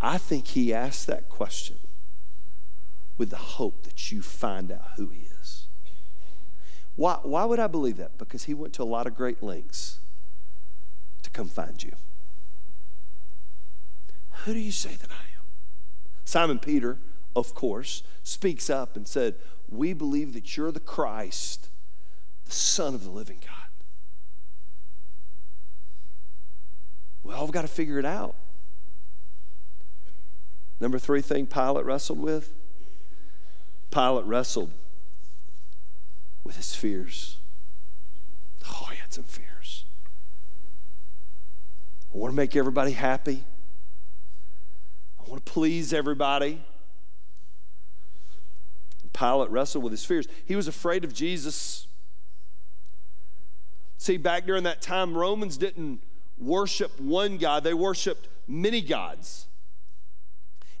I 0.00 0.18
think 0.18 0.48
he 0.48 0.72
asked 0.72 1.06
that 1.08 1.28
question 1.28 1.78
with 3.16 3.30
the 3.30 3.36
hope 3.36 3.82
that 3.82 4.12
you 4.12 4.22
find 4.22 4.70
out 4.70 4.92
who 4.96 5.08
he 5.08 5.22
is. 5.40 5.64
Why, 6.94 7.18
why 7.22 7.44
would 7.44 7.58
I 7.58 7.66
believe 7.66 7.96
that? 7.96 8.16
Because 8.18 8.44
he 8.44 8.54
went 8.54 8.74
to 8.74 8.82
a 8.82 8.84
lot 8.84 9.06
of 9.06 9.16
great 9.16 9.42
lengths 9.42 9.98
to 11.22 11.30
come 11.30 11.48
find 11.48 11.82
you. 11.82 11.92
Who 14.44 14.54
do 14.54 14.60
you 14.60 14.72
say 14.72 14.94
that 14.94 15.10
I 15.10 15.14
am? 15.36 15.44
Simon 16.24 16.58
Peter, 16.58 16.98
of 17.34 17.54
course, 17.54 18.02
speaks 18.22 18.70
up 18.70 18.96
and 18.96 19.06
said, 19.06 19.36
We 19.68 19.92
believe 19.92 20.34
that 20.34 20.56
you're 20.56 20.72
the 20.72 20.80
Christ, 20.80 21.68
the 22.44 22.52
Son 22.52 22.94
of 22.94 23.04
the 23.04 23.10
living 23.10 23.38
God. 23.40 23.54
Well, 27.22 27.42
I've 27.42 27.52
got 27.52 27.62
to 27.62 27.68
figure 27.68 27.98
it 27.98 28.04
out. 28.04 28.34
Number 30.80 30.98
three 30.98 31.20
thing 31.20 31.46
Pilate 31.46 31.84
wrestled 31.84 32.20
with 32.20 32.54
Pilate 33.90 34.26
wrestled 34.26 34.70
with 36.44 36.56
his 36.56 36.74
fears. 36.74 37.38
Oh, 38.66 38.88
he 38.92 38.98
had 38.98 39.12
some 39.12 39.24
fears. 39.24 39.84
I 42.14 42.18
want 42.18 42.32
to 42.32 42.36
make 42.36 42.54
everybody 42.54 42.92
happy. 42.92 43.44
I 45.28 45.30
want 45.30 45.44
to 45.44 45.52
please 45.52 45.92
everybody. 45.92 46.62
Pilate 49.12 49.50
wrestled 49.50 49.84
with 49.84 49.90
his 49.90 50.02
fears. 50.02 50.26
He 50.46 50.56
was 50.56 50.68
afraid 50.68 51.04
of 51.04 51.12
Jesus. 51.12 51.86
See, 53.98 54.16
back 54.16 54.46
during 54.46 54.62
that 54.62 54.80
time, 54.80 55.14
Romans 55.14 55.58
didn't 55.58 56.00
worship 56.38 56.98
one 56.98 57.36
God, 57.36 57.62
they 57.62 57.74
worshiped 57.74 58.28
many 58.46 58.80
gods. 58.80 59.48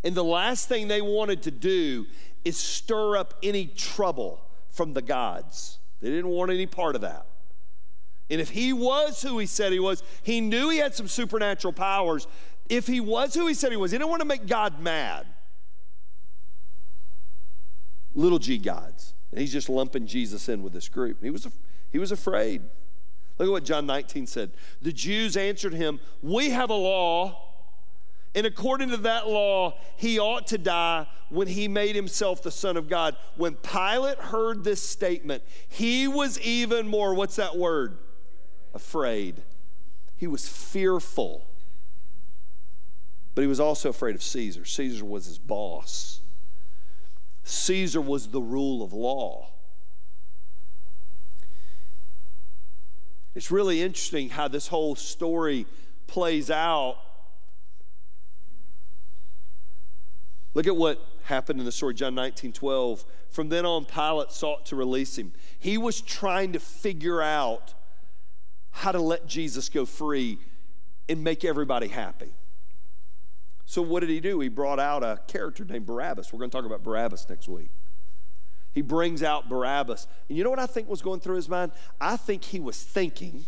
And 0.02 0.14
the 0.14 0.24
last 0.24 0.66
thing 0.66 0.88
they 0.88 1.02
wanted 1.02 1.42
to 1.42 1.50
do 1.50 2.06
is 2.42 2.56
stir 2.56 3.18
up 3.18 3.34
any 3.42 3.66
trouble 3.66 4.40
from 4.70 4.94
the 4.94 5.02
gods. 5.02 5.78
They 6.00 6.08
didn't 6.08 6.28
want 6.28 6.50
any 6.50 6.66
part 6.66 6.94
of 6.94 7.02
that. 7.02 7.26
And 8.30 8.40
if 8.40 8.50
he 8.50 8.72
was 8.72 9.20
who 9.20 9.38
he 9.38 9.46
said 9.46 9.72
he 9.72 9.80
was, 9.80 10.02
he 10.22 10.40
knew 10.40 10.70
he 10.70 10.78
had 10.78 10.94
some 10.94 11.08
supernatural 11.08 11.72
powers. 11.72 12.26
If 12.68 12.86
he 12.86 13.00
was 13.00 13.34
who 13.34 13.46
he 13.46 13.54
said 13.54 13.70
he 13.70 13.76
was, 13.76 13.92
he 13.92 13.98
didn't 13.98 14.10
want 14.10 14.20
to 14.20 14.28
make 14.28 14.46
God 14.46 14.80
mad. 14.80 15.26
Little 18.14 18.38
g 18.38 18.58
gods. 18.58 19.14
And 19.30 19.40
he's 19.40 19.52
just 19.52 19.68
lumping 19.68 20.06
Jesus 20.06 20.48
in 20.48 20.62
with 20.62 20.72
this 20.72 20.88
group. 20.88 21.22
He 21.22 21.30
was, 21.30 21.46
he 21.90 21.98
was 21.98 22.12
afraid. 22.12 22.62
Look 23.38 23.48
at 23.48 23.52
what 23.52 23.64
John 23.64 23.86
19 23.86 24.26
said. 24.26 24.50
The 24.82 24.92
Jews 24.92 25.36
answered 25.36 25.74
him, 25.74 26.00
We 26.22 26.50
have 26.50 26.70
a 26.70 26.74
law 26.74 27.48
and 28.38 28.46
according 28.46 28.90
to 28.90 28.98
that 28.98 29.26
law, 29.26 29.74
he 29.96 30.20
ought 30.20 30.46
to 30.48 30.58
die 30.58 31.08
when 31.28 31.48
he 31.48 31.66
made 31.66 31.96
himself 31.96 32.40
the 32.40 32.52
Son 32.52 32.76
of 32.76 32.88
God. 32.88 33.16
When 33.36 33.54
Pilate 33.54 34.18
heard 34.18 34.62
this 34.62 34.80
statement, 34.80 35.42
he 35.68 36.06
was 36.06 36.40
even 36.40 36.86
more, 36.86 37.14
what's 37.14 37.34
that 37.34 37.56
word? 37.56 37.98
Afraid. 38.74 39.42
He 40.16 40.28
was 40.28 40.48
fearful. 40.48 41.47
But 43.38 43.42
he 43.42 43.46
was 43.46 43.60
also 43.60 43.90
afraid 43.90 44.16
of 44.16 44.22
Caesar. 44.24 44.64
Caesar 44.64 45.04
was 45.04 45.26
his 45.26 45.38
boss, 45.38 46.22
Caesar 47.44 48.00
was 48.00 48.30
the 48.30 48.40
rule 48.40 48.82
of 48.82 48.92
law. 48.92 49.50
It's 53.36 53.52
really 53.52 53.80
interesting 53.80 54.30
how 54.30 54.48
this 54.48 54.66
whole 54.66 54.96
story 54.96 55.66
plays 56.08 56.50
out 56.50 56.98
Look 60.54 60.66
at 60.66 60.74
what 60.74 61.00
happened 61.22 61.60
in 61.60 61.64
the 61.64 61.70
story, 61.70 61.94
John 61.94 62.16
19, 62.16 62.52
12. 62.52 63.04
From 63.28 63.50
then 63.50 63.64
on, 63.64 63.84
Pilate 63.84 64.32
sought 64.32 64.66
to 64.66 64.74
release 64.74 65.16
him. 65.16 65.32
He 65.60 65.78
was 65.78 66.00
trying 66.00 66.54
to 66.54 66.58
figure 66.58 67.22
out 67.22 67.74
how 68.72 68.90
to 68.90 68.98
let 68.98 69.28
Jesus 69.28 69.68
go 69.68 69.86
free 69.86 70.40
and 71.08 71.22
make 71.22 71.44
everybody 71.44 71.86
happy. 71.86 72.32
So, 73.68 73.82
what 73.82 74.00
did 74.00 74.08
he 74.08 74.18
do? 74.18 74.40
He 74.40 74.48
brought 74.48 74.80
out 74.80 75.02
a 75.02 75.20
character 75.26 75.62
named 75.62 75.84
Barabbas. 75.84 76.32
We're 76.32 76.38
going 76.38 76.48
to 76.48 76.56
talk 76.56 76.64
about 76.64 76.82
Barabbas 76.82 77.28
next 77.28 77.48
week. 77.48 77.68
He 78.72 78.80
brings 78.80 79.22
out 79.22 79.50
Barabbas. 79.50 80.06
And 80.26 80.38
you 80.38 80.42
know 80.42 80.48
what 80.48 80.58
I 80.58 80.64
think 80.64 80.88
was 80.88 81.02
going 81.02 81.20
through 81.20 81.36
his 81.36 81.50
mind? 81.50 81.72
I 82.00 82.16
think 82.16 82.44
he 82.44 82.60
was 82.60 82.82
thinking, 82.82 83.44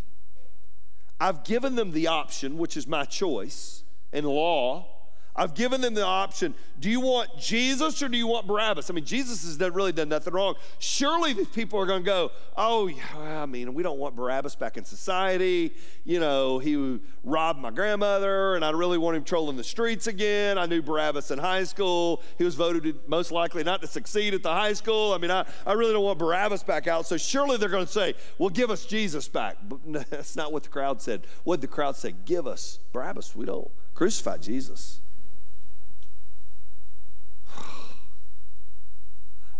I've 1.18 1.42
given 1.42 1.74
them 1.74 1.92
the 1.92 2.06
option, 2.08 2.58
which 2.58 2.76
is 2.76 2.86
my 2.86 3.06
choice 3.06 3.82
in 4.12 4.26
law 4.26 4.88
I've 5.36 5.54
given 5.54 5.80
them 5.80 5.94
the 5.94 6.04
option 6.04 6.54
do 6.80 6.88
you 6.88 7.00
want 7.00 7.38
Jesus 7.38 8.02
or 8.02 8.08
do 8.08 8.16
you 8.16 8.26
want 8.26 8.46
Barabbas? 8.46 8.88
I 8.88 8.94
mean, 8.94 9.04
Jesus 9.04 9.44
has 9.44 9.58
done, 9.58 9.74
really 9.74 9.92
done 9.92 10.08
nothing 10.08 10.32
wrong. 10.32 10.54
Surely 10.78 11.34
these 11.34 11.48
people 11.48 11.78
are 11.78 11.84
going 11.84 12.02
to 12.02 12.06
go, 12.06 12.32
oh, 12.56 12.86
yeah, 12.86 13.42
I 13.42 13.44
mean, 13.44 13.74
we 13.74 13.82
don't 13.82 13.98
want 13.98 14.16
Barabbas 14.16 14.56
back 14.56 14.78
in 14.78 14.86
society. 14.86 15.74
You 16.04 16.20
know, 16.20 16.58
he 16.58 16.98
robbed 17.22 17.60
my 17.60 17.70
grandmother 17.70 18.54
and 18.54 18.64
I 18.64 18.70
really 18.70 18.96
want 18.96 19.18
him 19.18 19.24
trolling 19.24 19.58
the 19.58 19.64
streets 19.64 20.06
again. 20.06 20.56
I 20.56 20.64
knew 20.64 20.80
Barabbas 20.80 21.30
in 21.30 21.38
high 21.38 21.64
school. 21.64 22.22
He 22.38 22.44
was 22.44 22.54
voted 22.54 22.96
most 23.06 23.30
likely 23.30 23.62
not 23.62 23.82
to 23.82 23.86
succeed 23.86 24.32
at 24.32 24.42
the 24.42 24.54
high 24.54 24.72
school. 24.72 25.12
I 25.12 25.18
mean, 25.18 25.30
I, 25.30 25.44
I 25.66 25.74
really 25.74 25.92
don't 25.92 26.04
want 26.04 26.18
Barabbas 26.18 26.62
back 26.62 26.86
out. 26.86 27.04
So 27.04 27.18
surely 27.18 27.58
they're 27.58 27.68
going 27.68 27.86
to 27.86 27.92
say, 27.92 28.14
well, 28.38 28.48
give 28.48 28.70
us 28.70 28.86
Jesus 28.86 29.28
back. 29.28 29.58
But 29.68 29.80
that's 30.10 30.34
not 30.34 30.50
what 30.50 30.62
the 30.62 30.70
crowd 30.70 31.02
said. 31.02 31.26
What 31.44 31.60
the 31.60 31.68
crowd 31.68 31.96
say? 31.96 32.14
Give 32.24 32.46
us 32.46 32.78
Barabbas. 32.94 33.36
We 33.36 33.44
don't 33.44 33.70
crucify 33.92 34.38
Jesus. 34.38 35.02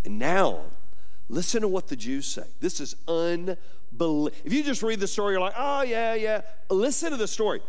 And 0.05 0.19
now, 0.19 0.61
listen 1.29 1.63
to 1.63 1.69
what 1.69 1.89
the 1.89 1.97
Jews 1.97 2.27
say. 2.27 2.45
This 2.61 2.81
is 2.81 2.97
unbelievable. 3.07 4.31
If 4.45 4.53
you 4.53 4.63
just 4.63 4.83
read 4.83 5.01
the 5.01 5.07
story, 5.07 5.35
you're 5.35 5.41
like, 5.41 5.55
oh, 5.57 5.83
yeah, 5.83 6.15
yeah. 6.15 6.43
Listen 6.71 7.11
to 7.11 7.17
the 7.17 7.29
story. 7.29 7.61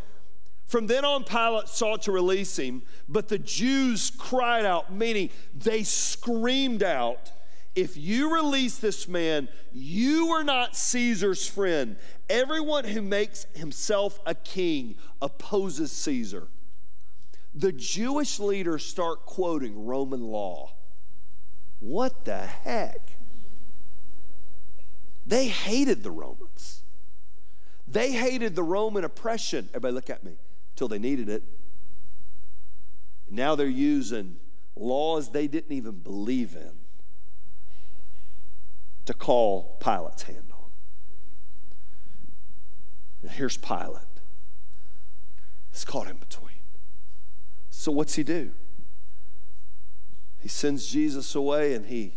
From 0.72 0.88
then 0.88 1.04
on, 1.04 1.26
Pilate 1.26 1.68
sought 1.68 2.04
to 2.04 2.14
release 2.14 2.58
him, 2.58 2.84
but 3.10 3.28
the 3.28 3.38
Jews 3.38 4.10
cried 4.18 4.66
out, 4.66 4.94
meaning 4.94 5.30
they 5.54 5.84
screamed 5.84 6.82
out, 6.82 7.32
If 7.76 7.98
you 7.98 8.34
release 8.34 8.78
this 8.78 9.06
man, 9.06 9.50
you 9.74 10.30
are 10.30 10.46
not 10.46 10.78
Caesar's 10.78 11.46
friend. 11.46 11.98
Everyone 12.30 12.86
who 12.86 13.02
makes 13.02 13.48
himself 13.54 14.20
a 14.26 14.34
king 14.34 14.96
opposes 15.22 15.92
Caesar. 15.92 16.48
The 17.54 17.74
Jewish 17.74 18.40
leaders 18.40 18.86
start 18.86 19.26
quoting 19.26 19.86
Roman 19.86 20.22
law. 20.22 20.72
What 21.82 22.26
the 22.26 22.38
heck? 22.38 23.18
They 25.26 25.48
hated 25.48 26.04
the 26.04 26.12
Romans. 26.12 26.84
They 27.88 28.12
hated 28.12 28.56
the 28.56 28.64
Roman 28.64 29.04
oppression. 29.04 29.68
Everybody, 29.70 29.94
look 29.96 30.10
at 30.10 30.24
me. 30.24 30.34
Till 30.76 30.88
they 30.88 31.00
needed 31.00 31.28
it. 31.28 31.44
Now 33.30 33.56
they're 33.56 33.68
using 33.68 34.38
laws 34.76 35.32
they 35.32 35.48
didn't 35.48 35.72
even 35.72 35.98
believe 35.98 36.56
in 36.56 36.72
to 39.06 39.14
call 39.14 39.78
Pilate's 39.80 40.24
hand 40.24 40.52
on. 40.52 40.70
And 43.24 43.32
here's 43.32 43.58
Pilate. 43.58 44.02
It's 45.72 45.84
caught 45.84 46.08
in 46.08 46.18
between. 46.18 46.52
So 47.70 47.92
what's 47.92 48.16
he 48.16 48.24
do? 48.24 48.52
He 50.42 50.50
sends 50.50 50.88
Jesus 50.88 51.36
away 51.36 51.74
and 51.74 51.86
he 51.86 52.14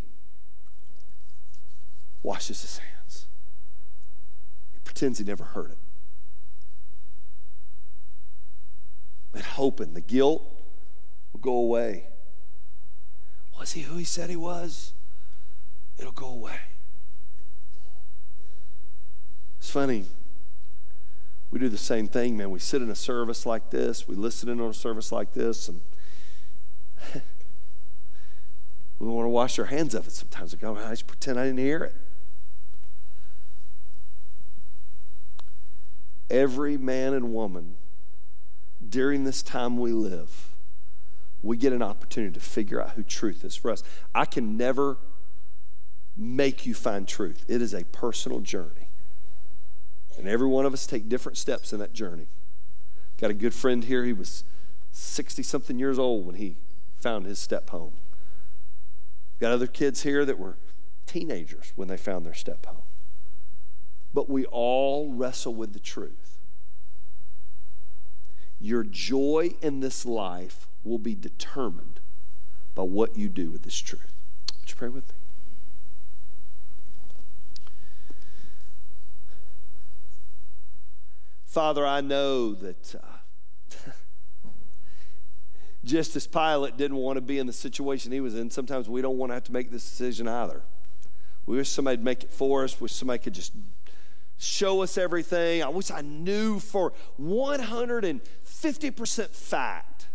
washes 2.23 2.61
his 2.61 2.79
hands. 2.79 3.27
He 4.73 4.79
pretends 4.83 5.19
he 5.19 5.25
never 5.25 5.43
heard 5.43 5.71
it. 5.71 5.77
And 9.33 9.43
hoping 9.43 9.93
the 9.93 10.01
guilt 10.01 10.43
will 11.33 11.41
go 11.41 11.55
away. 11.55 12.05
Was 13.59 13.73
he 13.73 13.81
who 13.81 13.97
he 13.97 14.05
said 14.05 14.29
he 14.29 14.35
was? 14.35 14.93
It'll 15.99 16.11
go 16.11 16.27
away. 16.27 16.59
It's 19.59 19.69
funny. 19.69 20.05
We 21.51 21.59
do 21.59 21.69
the 21.69 21.77
same 21.77 22.07
thing, 22.07 22.37
man. 22.37 22.51
We 22.51 22.59
sit 22.59 22.81
in 22.81 22.89
a 22.89 22.95
service 22.95 23.45
like 23.45 23.69
this, 23.69 24.07
we 24.07 24.15
listen 24.15 24.49
in 24.49 24.59
on 24.59 24.71
a 24.71 24.73
service 24.73 25.11
like 25.11 25.33
this, 25.33 25.69
and 25.69 25.81
We 28.99 29.07
want 29.07 29.25
to 29.25 29.29
wash 29.29 29.59
our 29.59 29.65
hands 29.65 29.93
of 29.93 30.07
it 30.07 30.11
sometimes. 30.11 30.53
We 30.53 30.59
go, 30.59 30.75
I 30.75 30.91
just 30.91 31.07
pretend 31.07 31.39
I 31.39 31.45
didn't 31.45 31.59
hear 31.59 31.83
it. 31.83 31.95
Every 36.29 36.77
man 36.77 37.13
and 37.13 37.33
woman 37.33 37.75
during 38.87 39.23
this 39.23 39.43
time 39.43 39.77
we 39.77 39.91
live, 39.91 40.49
we 41.43 41.57
get 41.57 41.73
an 41.73 41.81
opportunity 41.81 42.33
to 42.33 42.39
figure 42.39 42.81
out 42.81 42.91
who 42.91 43.03
truth 43.03 43.43
is 43.43 43.55
for 43.55 43.69
us. 43.69 43.83
I 44.13 44.25
can 44.25 44.57
never 44.57 44.97
make 46.17 46.65
you 46.65 46.73
find 46.73 47.07
truth, 47.07 47.43
it 47.47 47.61
is 47.61 47.73
a 47.73 47.83
personal 47.85 48.39
journey. 48.39 48.89
And 50.17 50.27
every 50.27 50.47
one 50.47 50.65
of 50.65 50.73
us 50.73 50.87
take 50.87 51.09
different 51.09 51.37
steps 51.37 51.73
in 51.73 51.79
that 51.79 51.93
journey. 51.93 52.27
Got 53.19 53.31
a 53.31 53.33
good 53.33 53.53
friend 53.53 53.83
here. 53.83 54.05
He 54.05 54.13
was 54.13 54.45
60 54.91 55.43
something 55.43 55.77
years 55.77 55.99
old 55.99 56.25
when 56.25 56.35
he 56.35 56.55
found 56.97 57.25
his 57.25 57.37
step 57.37 57.69
home. 57.69 57.93
Got 59.39 59.51
other 59.51 59.67
kids 59.67 60.03
here 60.03 60.25
that 60.25 60.39
were 60.39 60.57
teenagers 61.05 61.73
when 61.75 61.87
they 61.87 61.97
found 61.97 62.25
their 62.25 62.33
step 62.33 62.65
home. 62.65 62.81
But 64.13 64.29
we 64.29 64.45
all 64.45 65.11
wrestle 65.11 65.53
with 65.53 65.73
the 65.73 65.79
truth. 65.79 66.37
Your 68.59 68.83
joy 68.83 69.55
in 69.61 69.81
this 69.81 70.05
life 70.05 70.67
will 70.83 70.97
be 70.97 71.15
determined 71.15 71.99
by 72.73 72.83
what 72.83 73.17
you 73.17 73.27
do 73.27 73.51
with 73.51 73.63
this 73.63 73.79
truth. 73.79 74.13
Would 74.61 74.69
you 74.69 74.75
pray 74.75 74.89
with 74.89 75.09
me? 75.09 75.15
Father, 81.45 81.85
I 81.85 82.01
know 82.01 82.53
that 82.53 82.95
uh, 82.95 83.91
Just 85.85 86.15
as 86.15 86.27
Pilate 86.27 86.77
didn't 86.77 86.97
want 86.97 87.17
to 87.17 87.21
be 87.21 87.37
in 87.37 87.45
the 87.45 87.53
situation 87.53 88.11
he 88.11 88.19
was 88.19 88.33
in, 88.35 88.49
sometimes 88.49 88.89
we 88.89 89.01
don't 89.01 89.17
want 89.17 89.29
to 89.29 89.35
have 89.35 89.43
to 89.45 89.53
make 89.53 89.71
this 89.71 89.87
decision 89.87 90.27
either. 90.27 90.63
We 91.45 91.57
wish 91.57 91.69
somebody 91.69 91.97
would 91.97 92.03
make 92.03 92.23
it 92.23 92.31
for 92.31 92.63
us, 92.63 92.79
we 92.79 92.85
wish 92.85 92.93
somebody 92.93 93.19
could 93.19 93.35
just 93.35 93.53
show 94.37 94.81
us 94.81 94.97
everything. 94.97 95.63
I 95.63 95.69
wish 95.69 95.91
I 95.91 96.01
knew 96.01 96.59
for 96.59 96.93
150% 97.21 99.29
fact 99.29 100.07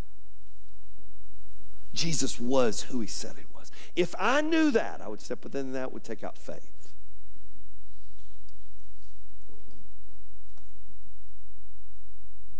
Jesus 1.92 2.40
was 2.40 2.82
who 2.82 3.00
he 3.00 3.06
said 3.06 3.36
he 3.36 3.44
was. 3.54 3.70
If 3.96 4.14
I 4.18 4.40
knew 4.40 4.70
that, 4.72 5.00
I 5.00 5.08
would 5.08 5.20
step 5.20 5.44
within 5.44 5.72
that, 5.72 5.92
would 5.92 6.04
take 6.04 6.22
out 6.22 6.38
faith. 6.38 6.94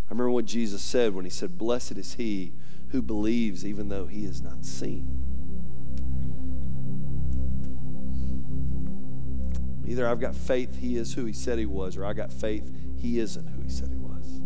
I 0.09 0.13
remember 0.13 0.31
what 0.31 0.45
Jesus 0.45 0.83
said 0.83 1.15
when 1.15 1.25
he 1.25 1.31
said, 1.31 1.57
Blessed 1.57 1.93
is 1.93 2.15
he 2.15 2.53
who 2.91 3.03
believes 3.03 3.65
even 3.65 3.89
though 3.89 4.07
he 4.07 4.25
is 4.25 4.43
not 4.43 4.65
seen. 4.65 5.17
Either 9.87 10.09
I've 10.09 10.21
got 10.21 10.37
faith 10.37 10.79
he 10.79 10.97
is 10.97 11.15
who 11.15 11.25
he 11.25 11.33
said 11.33 11.59
he 11.59 11.67
was, 11.67 11.97
or 11.97 12.05
I 12.05 12.13
got 12.13 12.33
faith 12.33 12.71
he 12.97 13.19
isn't 13.19 13.49
who 13.49 13.63
he 13.63 13.69
said 13.69 13.89
he 13.91 13.97
was. 13.97 14.41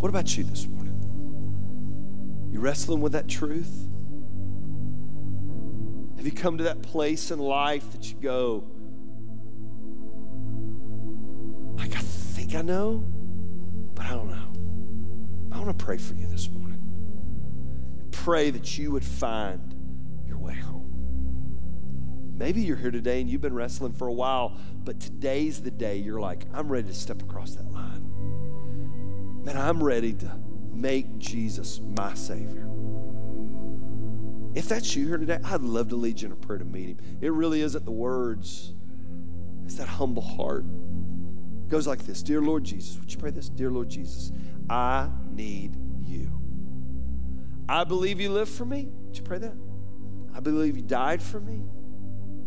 What 0.00 0.10
about 0.10 0.36
you 0.36 0.44
this 0.44 0.66
morning? 0.66 1.00
You 2.52 2.60
wrestling 2.60 3.00
with 3.00 3.12
that 3.12 3.26
truth? 3.26 3.88
Have 6.16 6.26
you 6.26 6.32
come 6.32 6.58
to 6.58 6.64
that 6.64 6.82
place 6.82 7.30
in 7.30 7.38
life 7.38 7.90
that 7.92 8.10
you 8.10 8.16
go, 8.20 8.64
like, 11.76 11.96
I 11.96 12.00
think 12.00 12.54
I 12.54 12.62
know, 12.62 13.04
want 15.64 15.78
to 15.78 15.84
pray 15.84 15.96
for 15.96 16.12
you 16.14 16.26
this 16.26 16.50
morning. 16.50 16.80
Pray 18.10 18.50
that 18.50 18.76
you 18.76 18.92
would 18.92 19.04
find 19.04 19.74
your 20.26 20.36
way 20.36 20.54
home. 20.54 22.34
Maybe 22.36 22.60
you're 22.60 22.76
here 22.76 22.90
today 22.90 23.20
and 23.22 23.30
you've 23.30 23.40
been 23.40 23.54
wrestling 23.54 23.94
for 23.94 24.06
a 24.06 24.12
while, 24.12 24.58
but 24.84 25.00
today's 25.00 25.62
the 25.62 25.70
day 25.70 25.96
you're 25.96 26.20
like, 26.20 26.44
I'm 26.52 26.68
ready 26.68 26.88
to 26.88 26.94
step 26.94 27.22
across 27.22 27.54
that 27.54 27.70
line. 27.70 29.42
Man, 29.42 29.56
I'm 29.56 29.82
ready 29.82 30.12
to 30.14 30.38
make 30.70 31.18
Jesus 31.18 31.80
my 31.80 32.12
Savior. 32.12 32.68
If 34.54 34.68
that's 34.68 34.94
you 34.94 35.06
here 35.08 35.16
today, 35.16 35.38
I'd 35.44 35.62
love 35.62 35.88
to 35.88 35.96
lead 35.96 36.20
you 36.20 36.26
in 36.26 36.32
a 36.32 36.36
prayer 36.36 36.58
to 36.58 36.64
meet 36.64 36.88
Him. 36.88 36.98
It 37.22 37.32
really 37.32 37.62
isn't 37.62 37.86
the 37.86 37.90
words, 37.90 38.74
it's 39.64 39.76
that 39.76 39.88
humble 39.88 40.22
heart. 40.22 40.64
It 40.64 41.70
goes 41.70 41.86
like 41.86 42.04
this 42.04 42.22
Dear 42.22 42.42
Lord 42.42 42.64
Jesus, 42.64 42.98
would 42.98 43.10
you 43.10 43.18
pray 43.18 43.30
this? 43.30 43.48
Dear 43.48 43.70
Lord 43.70 43.88
Jesus, 43.88 44.30
I 44.68 45.08
need 45.34 45.76
you. 46.02 46.30
I 47.68 47.84
believe 47.84 48.20
you 48.20 48.30
lived 48.30 48.52
for 48.52 48.64
me. 48.64 48.88
Did 49.06 49.18
you 49.18 49.22
pray 49.22 49.38
that? 49.38 49.54
I 50.34 50.40
believe 50.40 50.76
you 50.76 50.82
died 50.82 51.22
for 51.22 51.40
me. 51.40 51.62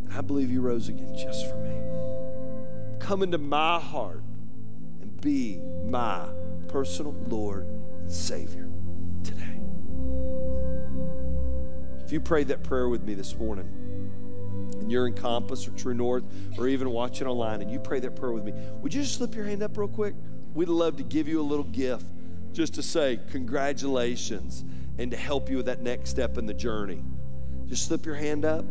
And 0.03 0.13
I 0.13 0.21
believe 0.21 0.51
you 0.51 0.61
rose 0.61 0.89
again 0.89 1.15
just 1.17 1.49
for 1.49 1.57
me. 1.57 2.97
Come 2.99 3.23
into 3.23 3.37
my 3.37 3.79
heart 3.79 4.23
and 5.01 5.19
be 5.21 5.59
my 5.85 6.27
personal 6.67 7.13
Lord 7.27 7.65
and 7.65 8.11
Savior 8.11 8.69
today. 9.23 9.59
If 12.03 12.11
you 12.11 12.19
prayed 12.19 12.49
that 12.49 12.63
prayer 12.63 12.89
with 12.89 13.03
me 13.03 13.13
this 13.13 13.35
morning, 13.35 13.73
and 14.79 14.91
you're 14.91 15.07
in 15.07 15.13
Compass 15.13 15.67
or 15.67 15.71
True 15.71 15.93
North 15.93 16.23
or 16.57 16.67
even 16.67 16.89
watching 16.89 17.27
online, 17.27 17.61
and 17.61 17.71
you 17.71 17.79
pray 17.79 17.99
that 17.99 18.15
prayer 18.15 18.31
with 18.31 18.43
me, 18.43 18.53
would 18.81 18.93
you 18.93 19.01
just 19.01 19.15
slip 19.15 19.35
your 19.35 19.45
hand 19.45 19.63
up 19.63 19.77
real 19.77 19.87
quick? 19.87 20.15
We'd 20.53 20.69
love 20.69 20.97
to 20.97 21.03
give 21.03 21.27
you 21.27 21.39
a 21.39 21.43
little 21.43 21.65
gift 21.65 22.05
just 22.57 22.73
to 22.73 22.81
say 22.81 23.19
congratulations 23.29 24.65
and 24.97 25.11
to 25.11 25.17
help 25.17 25.47
you 25.47 25.57
with 25.57 25.67
that 25.67 25.83
next 25.83 26.09
step 26.09 26.39
in 26.39 26.47
the 26.47 26.53
journey. 26.55 27.03
Just 27.67 27.85
slip 27.85 28.03
your 28.03 28.15
hand 28.15 28.45
up. 28.45 28.65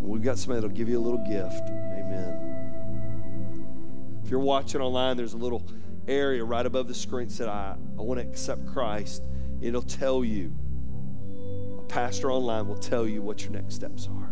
We've 0.00 0.22
got 0.22 0.38
somebody 0.38 0.62
that'll 0.62 0.74
give 0.74 0.88
you 0.88 0.98
a 0.98 1.04
little 1.04 1.22
gift. 1.28 1.68
Amen. 1.68 2.40
If 4.24 4.30
you're 4.30 4.40
watching 4.40 4.80
online, 4.80 5.18
there's 5.18 5.34
a 5.34 5.36
little 5.36 5.62
area 6.08 6.42
right 6.42 6.64
above 6.64 6.88
the 6.88 6.94
screen 6.94 7.28
that 7.28 7.34
said, 7.34 7.48
I, 7.48 7.76
I 7.98 8.00
want 8.00 8.18
to 8.18 8.26
accept 8.26 8.66
Christ. 8.66 9.22
It'll 9.60 9.82
tell 9.82 10.24
you. 10.24 10.56
A 11.80 11.82
pastor 11.82 12.32
online 12.32 12.66
will 12.66 12.78
tell 12.78 13.06
you 13.06 13.20
what 13.20 13.42
your 13.42 13.52
next 13.52 13.74
steps 13.74 14.08
are. 14.08 14.30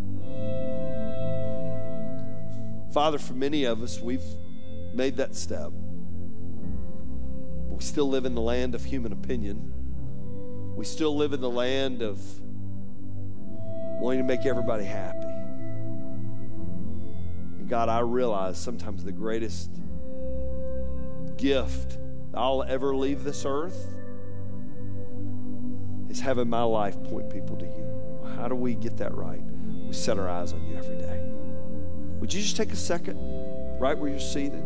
Father, 2.94 3.18
for 3.18 3.34
many 3.34 3.64
of 3.64 3.82
us, 3.82 4.00
we've 4.00 4.24
made 4.94 5.18
that 5.18 5.34
step. 5.34 5.70
We 7.82 7.86
still 7.86 8.08
live 8.08 8.26
in 8.26 8.36
the 8.36 8.40
land 8.40 8.76
of 8.76 8.84
human 8.84 9.12
opinion. 9.12 9.72
We 10.76 10.84
still 10.84 11.16
live 11.16 11.32
in 11.32 11.40
the 11.40 11.50
land 11.50 12.00
of 12.00 12.20
wanting 14.00 14.20
to 14.20 14.24
make 14.24 14.46
everybody 14.46 14.84
happy. 14.84 15.26
And 17.58 17.68
God, 17.68 17.88
I 17.88 17.98
realize 17.98 18.56
sometimes 18.56 19.02
the 19.02 19.10
greatest 19.10 19.80
gift 21.36 21.98
I'll 22.32 22.62
ever 22.62 22.94
leave 22.94 23.24
this 23.24 23.44
earth 23.44 23.88
is 26.08 26.20
having 26.20 26.48
my 26.48 26.62
life 26.62 27.02
point 27.02 27.30
people 27.30 27.56
to 27.56 27.64
you. 27.64 28.30
How 28.36 28.46
do 28.46 28.54
we 28.54 28.76
get 28.76 28.96
that 28.98 29.12
right? 29.12 29.42
We 29.88 29.92
set 29.92 30.20
our 30.20 30.28
eyes 30.28 30.52
on 30.52 30.64
you 30.68 30.76
every 30.76 30.98
day. 30.98 31.20
Would 32.20 32.32
you 32.32 32.42
just 32.42 32.56
take 32.56 32.72
a 32.72 32.76
second, 32.76 33.18
right 33.80 33.98
where 33.98 34.08
you're 34.08 34.20
seated, 34.20 34.62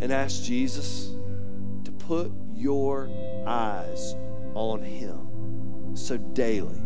and 0.00 0.12
ask 0.12 0.42
Jesus 0.42 1.16
to 1.84 1.92
put 1.92 2.32
your 2.54 3.08
eyes 3.46 4.14
on 4.54 4.82
Him 4.82 5.94
so 5.94 6.16
daily 6.16 6.80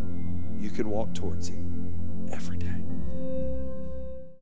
you 0.59 0.69
can 0.69 0.89
walk 0.89 1.13
towards 1.13 1.47
Him 1.47 2.29
every 2.31 2.57
day? 2.57 2.72